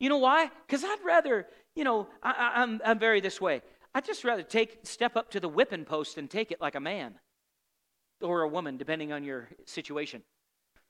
You 0.00 0.08
know 0.08 0.18
why? 0.18 0.50
Because 0.66 0.84
I'd 0.84 1.04
rather, 1.04 1.46
you 1.74 1.84
know, 1.84 2.08
I, 2.22 2.52
I'm, 2.56 2.80
I'm 2.84 2.98
very 2.98 3.20
this 3.20 3.40
way. 3.40 3.62
I'd 3.94 4.04
just 4.04 4.24
rather 4.24 4.42
take 4.42 4.80
step 4.84 5.16
up 5.16 5.30
to 5.30 5.40
the 5.40 5.48
whipping 5.48 5.84
post 5.84 6.18
and 6.18 6.30
take 6.30 6.52
it 6.52 6.60
like 6.60 6.74
a 6.74 6.80
man 6.80 7.14
or 8.20 8.42
a 8.42 8.48
woman, 8.48 8.76
depending 8.76 9.12
on 9.12 9.24
your 9.24 9.48
situation. 9.66 10.22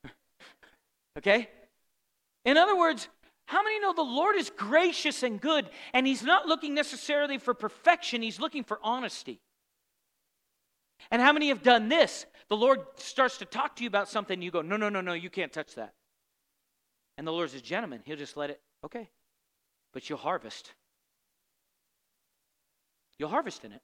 Okay? 1.16 1.48
In 2.44 2.56
other 2.56 2.76
words, 2.76 3.08
how 3.46 3.62
many 3.62 3.80
know 3.80 3.92
the 3.92 4.02
Lord 4.02 4.36
is 4.36 4.50
gracious 4.50 5.24
and 5.24 5.40
good, 5.40 5.68
and 5.92 6.06
He's 6.06 6.22
not 6.22 6.46
looking 6.46 6.74
necessarily 6.74 7.38
for 7.38 7.54
perfection, 7.54 8.22
He's 8.22 8.38
looking 8.38 8.62
for 8.62 8.78
honesty? 8.84 9.40
And 11.10 11.20
how 11.20 11.32
many 11.32 11.48
have 11.48 11.62
done 11.62 11.88
this? 11.88 12.24
The 12.50 12.56
Lord 12.56 12.80
starts 12.96 13.38
to 13.38 13.44
talk 13.44 13.76
to 13.76 13.84
you 13.84 13.88
about 13.88 14.08
something, 14.08 14.40
you 14.40 14.50
go, 14.50 14.62
No, 14.62 14.76
no, 14.76 14.88
no, 14.88 15.00
no, 15.00 15.12
you 15.12 15.30
can't 15.30 15.52
touch 15.52 15.74
that. 15.74 15.94
And 17.16 17.26
the 17.26 17.32
Lord's 17.32 17.54
a 17.54 17.60
gentleman. 17.60 18.00
He'll 18.04 18.16
just 18.16 18.36
let 18.36 18.50
it, 18.50 18.60
okay. 18.84 19.10
But 19.92 20.08
you'll 20.08 20.18
harvest. 20.18 20.72
You'll 23.18 23.28
harvest 23.28 23.64
in 23.64 23.72
it. 23.72 23.82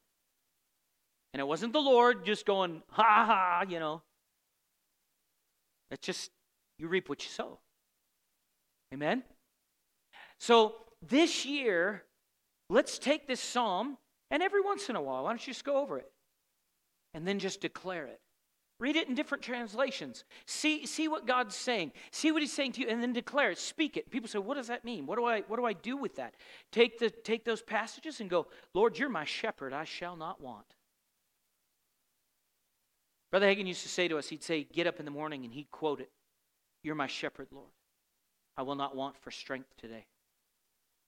And 1.32 1.40
it 1.40 1.46
wasn't 1.46 1.72
the 1.72 1.80
Lord 1.80 2.24
just 2.24 2.46
going, 2.46 2.82
ha 2.90 3.24
ha, 3.26 3.64
you 3.68 3.80
know. 3.80 4.02
It's 5.90 6.06
just, 6.06 6.30
you 6.78 6.86
reap 6.86 7.08
what 7.08 7.24
you 7.24 7.28
sow. 7.28 7.58
Amen? 8.92 9.24
So 10.38 10.76
this 11.02 11.44
year, 11.44 12.04
let's 12.70 12.98
take 12.98 13.26
this 13.26 13.40
psalm, 13.40 13.98
and 14.30 14.42
every 14.42 14.60
once 14.60 14.88
in 14.88 14.96
a 14.96 15.02
while, 15.02 15.24
why 15.24 15.30
don't 15.30 15.44
you 15.44 15.52
just 15.52 15.64
go 15.64 15.78
over 15.78 15.98
it? 15.98 16.10
And 17.12 17.26
then 17.26 17.40
just 17.40 17.60
declare 17.60 18.06
it. 18.06 18.20
Read 18.80 18.96
it 18.96 19.08
in 19.08 19.14
different 19.14 19.44
translations. 19.44 20.24
See, 20.46 20.84
see 20.84 21.06
what 21.06 21.26
God's 21.26 21.54
saying. 21.54 21.92
See 22.10 22.32
what 22.32 22.42
He's 22.42 22.52
saying 22.52 22.72
to 22.72 22.80
you, 22.80 22.88
and 22.88 23.00
then 23.02 23.12
declare 23.12 23.52
it. 23.52 23.58
Speak 23.58 23.96
it. 23.96 24.10
People 24.10 24.28
say, 24.28 24.38
"What 24.38 24.56
does 24.56 24.66
that 24.66 24.84
mean? 24.84 25.06
What 25.06 25.16
do 25.16 25.24
I 25.24 25.42
What 25.42 25.56
do 25.56 25.64
I 25.64 25.72
do 25.72 25.96
with 25.96 26.16
that?" 26.16 26.34
Take 26.72 26.98
the 26.98 27.10
take 27.10 27.44
those 27.44 27.62
passages 27.62 28.20
and 28.20 28.28
go, 28.28 28.48
"Lord, 28.72 28.98
you're 28.98 29.08
my 29.08 29.24
shepherd; 29.24 29.72
I 29.72 29.84
shall 29.84 30.16
not 30.16 30.40
want." 30.40 30.74
Brother 33.30 33.46
Hagin 33.46 33.66
used 33.66 33.82
to 33.82 33.88
say 33.88 34.06
to 34.06 34.18
us, 34.18 34.28
he'd 34.28 34.44
say, 34.44 34.64
"Get 34.64 34.86
up 34.86 34.98
in 34.98 35.04
the 35.04 35.10
morning," 35.10 35.44
and 35.44 35.52
he'd 35.52 35.70
quote 35.70 36.00
it, 36.00 36.12
"You're 36.82 36.94
my 36.94 37.08
shepherd, 37.08 37.48
Lord. 37.50 37.72
I 38.56 38.62
will 38.62 38.76
not 38.76 38.94
want 38.94 39.16
for 39.18 39.30
strength 39.30 39.76
today. 39.76 40.06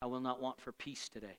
I 0.03 0.07
will 0.07 0.21
not 0.21 0.41
want 0.41 0.61
for 0.61 0.73
peace 0.73 1.09
today. 1.09 1.39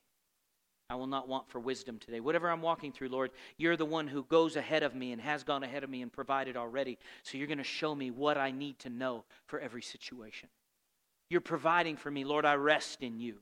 I 0.90 0.96
will 0.96 1.08
not 1.08 1.28
want 1.28 1.50
for 1.50 1.60
wisdom 1.60 2.00
today. 2.00 2.22
Whatever 2.22 2.50
I'm 2.50 2.62
walking 2.62 2.94
through, 2.94 3.10
Lord, 3.10 3.32
you're 3.58 3.76
the 3.76 3.86
one 3.86 4.08
who 4.08 4.24
goes 4.24 4.56
ahead 4.56 4.84
of 4.84 4.96
me 4.96 5.12
and 5.12 5.22
has 5.22 5.44
gone 5.44 5.64
ahead 5.64 5.84
of 5.84 5.90
me 5.90 6.02
and 6.02 6.12
provided 6.12 6.56
already. 6.56 6.98
So 7.24 7.38
you're 7.38 7.48
going 7.48 7.58
to 7.58 7.64
show 7.66 7.94
me 7.94 8.10
what 8.10 8.38
I 8.38 8.52
need 8.52 8.80
to 8.80 8.90
know 8.90 9.26
for 9.48 9.60
every 9.60 9.82
situation. 9.82 10.48
You're 11.30 11.42
providing 11.42 11.98
for 11.98 12.10
me, 12.10 12.24
Lord. 12.24 12.46
I 12.46 12.54
rest 12.54 13.04
in 13.04 13.20
you. 13.20 13.40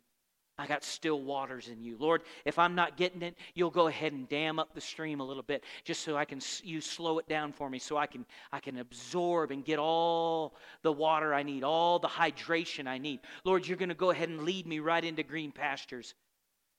I 0.57 0.65
got 0.65 0.83
still 0.83 1.21
waters 1.21 1.67
in 1.67 1.83
you. 1.83 1.97
Lord, 1.99 2.23
if 2.45 2.57
I'm 2.57 2.73
not 2.73 2.97
getting 2.97 3.21
it, 3.21 3.37
you'll 3.53 3.69
go 3.69 3.87
ahead 3.87 4.13
and 4.13 4.27
dam 4.27 4.57
up 4.57 4.73
the 4.73 4.81
stream 4.81 5.19
a 5.19 5.23
little 5.23 5.43
bit 5.43 5.63
just 5.83 6.01
so 6.01 6.17
I 6.17 6.25
can 6.25 6.39
you 6.63 6.81
slow 6.81 7.19
it 7.19 7.27
down 7.27 7.51
for 7.51 7.69
me 7.69 7.77
so 7.77 7.97
I 7.97 8.07
can 8.07 8.25
I 8.53 8.61
can 8.61 8.77
absorb 8.77 9.51
and 9.51 9.65
get 9.65 9.79
all 9.79 10.55
the 10.81 10.93
water 10.93 11.33
I 11.33 11.43
need, 11.43 11.63
all 11.63 11.99
the 11.99 12.07
hydration 12.07 12.87
I 12.87 12.97
need. 12.97 13.19
Lord, 13.43 13.67
you're 13.67 13.77
going 13.77 13.89
to 13.89 13.95
go 13.95 14.11
ahead 14.11 14.29
and 14.29 14.43
lead 14.43 14.65
me 14.65 14.79
right 14.79 15.03
into 15.03 15.23
green 15.23 15.51
pastures 15.51 16.15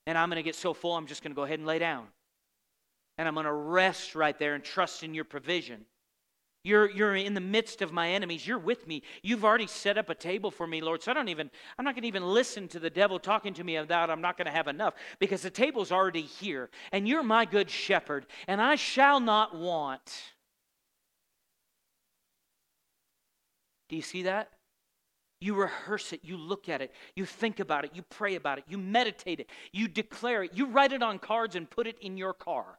and 0.07 0.17
I'm 0.17 0.29
going 0.29 0.37
to 0.37 0.43
get 0.43 0.55
so 0.55 0.73
full, 0.73 0.97
I'm 0.97 1.07
just 1.07 1.23
going 1.23 1.33
to 1.33 1.37
go 1.37 1.45
ahead 1.45 1.59
and 1.59 1.67
lay 1.67 1.79
down. 1.79 2.07
And 3.19 3.27
I'm 3.27 3.35
going 3.35 3.47
to 3.47 3.53
rest 3.53 4.15
right 4.15 4.39
there 4.39 4.55
and 4.55 4.63
trust 4.63 5.03
in 5.03 5.15
your 5.15 5.25
provision. 5.25 5.85
You're, 6.67 6.91
you're 6.91 7.15
in 7.15 7.35
the 7.35 7.41
midst 7.41 7.81
of 7.81 7.93
my 7.93 8.11
enemies. 8.11 8.45
You're 8.45 8.59
with 8.59 8.89
me. 8.89 9.05
You've 9.23 9.45
already 9.45 9.69
set 9.69 9.97
up 9.97 10.11
a 10.11 10.17
table 10.17 10.51
for 10.51 10.67
me, 10.67 10.81
Lord. 10.81 11.01
So 11.01 11.13
I 11.13 11.15
don't 11.15 11.29
even, 11.29 11.49
I'm 11.79 11.85
not 11.85 11.95
going 11.95 12.03
to 12.03 12.09
even 12.09 12.25
listen 12.25 12.67
to 12.69 12.81
the 12.81 12.91
devil 12.91 13.21
talking 13.21 13.55
to 13.55 13.65
me 13.65 13.77
about 13.77 14.11
I'm 14.11 14.21
not 14.21 14.37
going 14.37 14.47
to 14.47 14.53
have 14.53 14.67
enough 14.67 14.95
because 15.21 15.43
the 15.43 15.51
table's 15.51 15.93
already 15.93 16.23
here. 16.23 16.69
And 16.91 17.07
you're 17.07 17.23
my 17.23 17.45
good 17.45 17.71
shepherd, 17.71 18.27
and 18.49 18.61
I 18.61 18.75
shall 18.75 19.21
not 19.21 19.57
want. 19.57 20.13
Do 23.89 23.95
you 23.95 24.03
see 24.03 24.25
that? 24.25 24.51
You 25.41 25.55
rehearse 25.55 26.13
it, 26.13 26.21
you 26.23 26.37
look 26.37 26.69
at 26.69 26.81
it, 26.81 26.93
you 27.15 27.27
think 27.27 27.61
about 27.61 27.85
it, 27.85 27.91
you 27.95 28.03
pray 28.03 28.37
about 28.37 28.59
it, 28.59 28.65
you 28.69 28.79
meditate 28.79 29.39
it, 29.39 29.51
you 29.71 29.87
declare 29.87 30.45
it, 30.45 30.53
you 30.55 30.67
write 30.67 30.93
it 30.93 31.03
on 31.03 31.19
cards 31.19 31.57
and 31.57 31.69
put 31.69 31.87
it 31.87 31.99
in 32.01 32.17
your 32.17 32.33
car. 32.33 32.79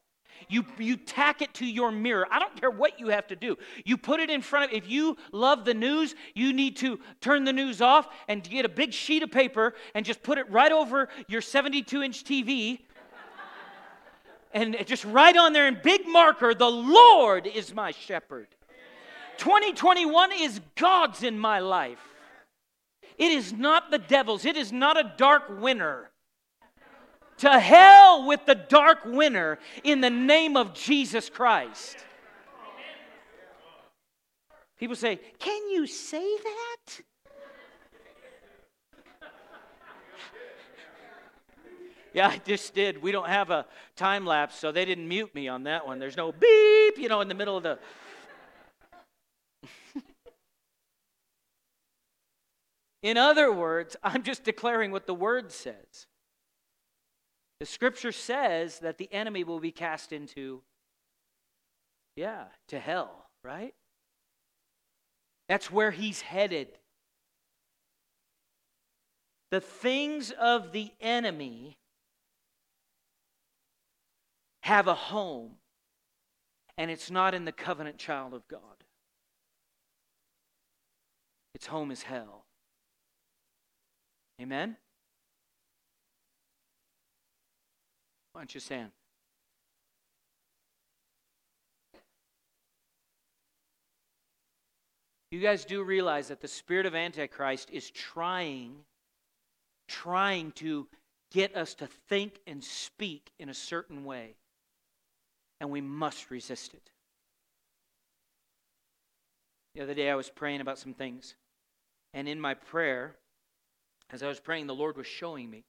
You, 0.50 0.66
you 0.78 0.98
tack 0.98 1.42
it 1.42 1.54
to 1.56 1.66
your 1.66 1.92
mirror. 1.92 2.28
I 2.30 2.40
don't 2.40 2.56
care 2.56 2.70
what 2.70 3.00
you 3.00 3.08
have 3.08 3.28
to 3.28 3.36
do. 3.36 3.58
You 3.86 3.98
put 3.98 4.20
it 4.20 4.30
in 4.30 4.42
front 4.42 4.66
of, 4.66 4.78
if 4.78 4.88
you 4.88 5.18
love 5.32 5.66
the 5.66 5.74
news, 5.74 6.16
you 6.36 6.54
need 6.54 6.78
to 6.78 7.00
turn 7.22 7.44
the 7.44 7.54
news 7.54 7.82
off 7.82 8.08
and 8.28 8.44
get 8.44 8.66
a 8.66 8.70
big 8.70 8.94
sheet 8.94 9.24
of 9.24 9.32
paper 9.32 9.74
and 9.96 10.06
just 10.06 10.22
put 10.22 10.38
it 10.38 10.50
right 10.52 10.72
over 10.72 11.10
your 11.28 11.42
72 11.42 12.04
inch 12.04 12.24
TV 12.24 12.80
and 14.54 14.76
just 14.86 15.06
write 15.06 15.38
on 15.38 15.54
there 15.54 15.68
in 15.68 15.80
big 15.84 16.08
marker, 16.08 16.54
the 16.54 16.70
Lord 16.70 17.46
is 17.48 17.74
my 17.74 17.92
shepherd. 17.92 18.48
2021 19.38 20.32
is 20.34 20.62
God's 20.76 21.22
in 21.22 21.38
my 21.38 21.60
life. 21.60 22.00
It 23.18 23.32
is 23.32 23.52
not 23.52 23.90
the 23.90 23.98
devil's, 23.98 24.46
it 24.46 24.56
is 24.58 24.72
not 24.72 24.98
a 24.98 25.14
dark 25.18 25.60
winter. 25.60 26.12
To 27.40 27.60
hell 27.60 28.28
with 28.28 28.46
the 28.46 28.56
dark 28.56 29.06
winter 29.06 29.60
in 29.84 30.02
the 30.02 30.10
name 30.10 30.58
of 30.58 30.74
Jesus 30.74 31.30
Christ. 31.30 31.98
People 34.80 34.96
say, 34.96 35.20
Can 35.40 35.70
you 35.70 35.88
say 35.88 36.38
that? 36.38 37.02
Yeah, 42.14 42.30
I 42.30 42.42
just 42.44 42.74
did. 42.74 43.00
We 43.00 43.12
don't 43.12 43.28
have 43.28 43.52
a 43.52 43.68
time 43.96 44.26
lapse, 44.26 44.58
so 44.58 44.72
they 44.72 44.86
didn't 44.86 45.08
mute 45.08 45.36
me 45.36 45.48
on 45.48 45.64
that 45.64 45.86
one. 45.86 46.00
There's 46.00 46.18
no 46.18 46.32
beep, 46.32 46.98
you 46.98 47.10
know, 47.10 47.22
in 47.22 47.28
the 47.28 47.36
middle 47.36 47.56
of 47.56 47.62
the. 47.62 47.78
In 53.08 53.16
other 53.16 53.54
words, 53.54 53.96
I'm 54.04 54.22
just 54.22 54.44
declaring 54.44 54.92
what 54.92 55.08
the 55.08 55.14
word 55.14 55.54
says. 55.54 56.08
The 57.62 57.66
scripture 57.66 58.12
says 58.12 58.80
that 58.80 58.98
the 58.98 59.12
enemy 59.14 59.46
will 59.46 59.62
be 59.62 59.72
cast 59.72 60.12
into, 60.12 60.62
yeah, 62.18 62.48
to 62.68 62.80
hell, 62.80 63.30
right? 63.46 63.74
That's 65.48 65.72
where 65.72 65.92
he's 65.92 66.20
headed. 66.20 66.68
The 69.52 69.62
things 69.62 70.32
of 70.32 70.74
the 70.74 70.92
enemy 71.00 71.78
have 74.64 74.88
a 74.88 74.94
home, 74.94 75.54
and 76.78 76.92
it's 76.92 77.10
not 77.10 77.34
in 77.34 77.46
the 77.46 77.54
covenant 77.54 77.98
child 77.98 78.34
of 78.34 78.46
God. 78.50 78.84
Its 81.56 81.68
home 81.68 81.90
is 81.90 82.04
hell. 82.04 82.47
Amen? 84.42 84.78
Why 88.34 88.42
don't 88.42 88.54
you 88.54 88.60
stand? 88.60 88.92
You 95.32 95.40
guys 95.42 95.66
do 95.66 95.84
realize 95.84 96.30
that 96.30 96.40
the 96.40 96.48
spirit 96.48 96.86
of 96.86 96.96
Antichrist 96.96 97.70
is 97.72 97.90
trying, 97.92 98.76
trying 99.88 100.52
to 100.54 100.88
get 101.32 101.56
us 101.56 101.74
to 101.76 101.88
think 101.88 102.40
and 102.48 102.64
speak 102.64 103.32
in 103.40 103.50
a 103.50 103.54
certain 103.54 104.06
way. 104.06 104.36
And 105.60 105.70
we 105.72 105.82
must 105.82 106.32
resist 106.32 106.74
it. 106.74 106.92
The 109.76 109.82
other 109.82 109.94
day 109.94 110.10
I 110.10 110.16
was 110.16 110.30
praying 110.30 110.62
about 110.62 110.80
some 110.80 110.94
things. 110.94 111.36
And 112.14 112.28
in 112.30 112.40
my 112.40 112.54
prayer, 112.54 113.16
as 114.10 114.24
I 114.24 114.28
was 114.28 114.40
praying, 114.40 114.68
the 114.68 114.76
Lord 114.76 114.98
was 114.98 115.08
showing 115.08 115.50
me. 115.50 115.66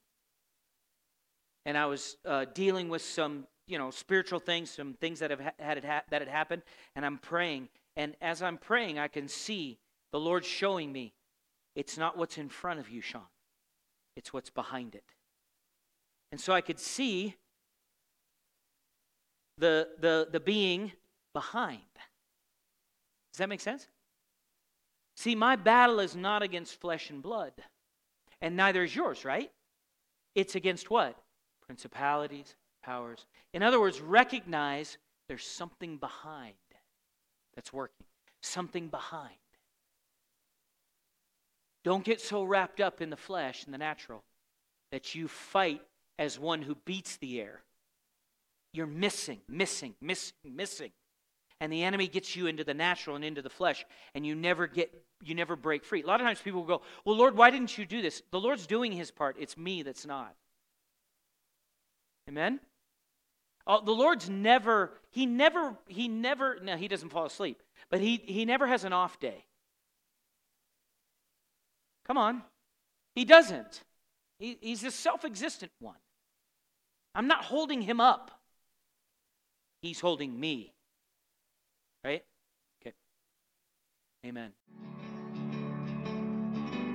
And 1.66 1.76
I 1.76 1.86
was 1.86 2.16
uh, 2.24 2.46
dealing 2.54 2.88
with 2.88 3.02
some, 3.02 3.46
you 3.66 3.78
know, 3.78 3.90
spiritual 3.90 4.38
things, 4.38 4.70
some 4.70 4.94
things 4.94 5.18
that 5.18 5.30
have 5.30 5.40
ha- 5.40 5.52
had 5.58 5.84
ha- 5.84 6.04
that 6.10 6.22
had 6.22 6.28
happened, 6.28 6.62
and 6.94 7.04
I'm 7.04 7.18
praying. 7.18 7.68
And 7.96 8.14
as 8.20 8.42
I'm 8.42 8.56
praying, 8.56 8.98
I 8.98 9.08
can 9.08 9.28
see 9.28 9.78
the 10.12 10.20
Lord 10.20 10.44
showing 10.44 10.92
me, 10.92 11.14
it's 11.74 11.98
not 11.98 12.16
what's 12.16 12.38
in 12.38 12.48
front 12.48 12.80
of 12.80 12.88
you, 12.88 13.00
Sean. 13.00 13.22
It's 14.16 14.32
what's 14.32 14.50
behind 14.50 14.94
it. 14.94 15.04
And 16.32 16.40
so 16.40 16.52
I 16.52 16.60
could 16.60 16.78
see 16.78 17.34
the 19.58 19.88
the 20.00 20.28
the 20.30 20.40
being 20.40 20.92
behind. 21.34 21.80
Does 23.32 23.38
that 23.38 23.48
make 23.48 23.60
sense? 23.60 23.88
See, 25.16 25.34
my 25.34 25.56
battle 25.56 25.98
is 26.00 26.14
not 26.14 26.42
against 26.42 26.80
flesh 26.80 27.10
and 27.10 27.20
blood 27.20 27.52
and 28.40 28.56
neither 28.56 28.82
is 28.82 28.94
yours, 28.94 29.24
right? 29.24 29.50
It's 30.34 30.54
against 30.54 30.90
what? 30.90 31.16
Principalities, 31.66 32.54
powers. 32.82 33.26
In 33.52 33.62
other 33.62 33.80
words, 33.80 34.00
recognize 34.00 34.98
there's 35.28 35.44
something 35.46 35.96
behind 35.98 36.54
that's 37.54 37.72
working, 37.72 38.06
something 38.40 38.88
behind. 38.88 39.34
Don't 41.84 42.04
get 42.04 42.20
so 42.20 42.44
wrapped 42.44 42.80
up 42.80 43.00
in 43.00 43.10
the 43.10 43.16
flesh 43.16 43.64
and 43.64 43.72
the 43.72 43.78
natural 43.78 44.22
that 44.92 45.14
you 45.14 45.28
fight 45.28 45.82
as 46.18 46.38
one 46.38 46.62
who 46.62 46.74
beats 46.84 47.16
the 47.16 47.40
air. 47.40 47.62
You're 48.72 48.86
missing, 48.86 49.40
missing, 49.48 49.94
missing, 50.00 50.34
missing. 50.44 50.92
and 51.60 51.72
the 51.72 51.82
enemy 51.82 52.06
gets 52.06 52.36
you 52.36 52.46
into 52.46 52.64
the 52.64 52.74
natural 52.74 53.16
and 53.16 53.24
into 53.24 53.42
the 53.42 53.50
flesh, 53.50 53.84
and 54.14 54.24
you 54.24 54.34
never 54.34 54.66
get 54.66 54.94
you 55.22 55.34
never 55.34 55.56
break 55.56 55.84
free. 55.84 56.02
A 56.02 56.06
lot 56.06 56.20
of 56.20 56.26
times 56.26 56.40
people 56.40 56.60
will 56.60 56.68
go, 56.78 56.82
Well, 57.04 57.16
Lord, 57.16 57.36
why 57.36 57.50
didn't 57.50 57.76
you 57.76 57.86
do 57.86 58.02
this? 58.02 58.22
The 58.30 58.40
Lord's 58.40 58.66
doing 58.66 58.92
his 58.92 59.10
part. 59.10 59.36
It's 59.38 59.56
me 59.56 59.82
that's 59.82 60.06
not. 60.06 60.34
Amen? 62.28 62.60
Oh, 63.66 63.84
the 63.84 63.92
Lord's 63.92 64.30
never, 64.30 64.92
he 65.10 65.26
never, 65.26 65.76
he 65.86 66.08
never, 66.08 66.58
no, 66.62 66.76
he 66.76 66.88
doesn't 66.88 67.10
fall 67.10 67.26
asleep, 67.26 67.62
but 67.90 68.00
he, 68.00 68.16
he 68.24 68.46
never 68.46 68.66
has 68.66 68.84
an 68.84 68.94
off 68.94 69.20
day. 69.20 69.44
Come 72.06 72.16
on. 72.16 72.42
He 73.14 73.26
doesn't. 73.26 73.82
He, 74.38 74.56
he's 74.60 74.84
a 74.84 74.90
self 74.90 75.24
existent 75.24 75.72
one. 75.80 75.96
I'm 77.14 77.26
not 77.26 77.44
holding 77.44 77.82
him 77.82 78.00
up, 78.00 78.30
he's 79.82 80.00
holding 80.00 80.38
me. 80.38 80.72
Right? 82.04 82.24
Okay. 82.80 82.94
Amen. 84.24 84.52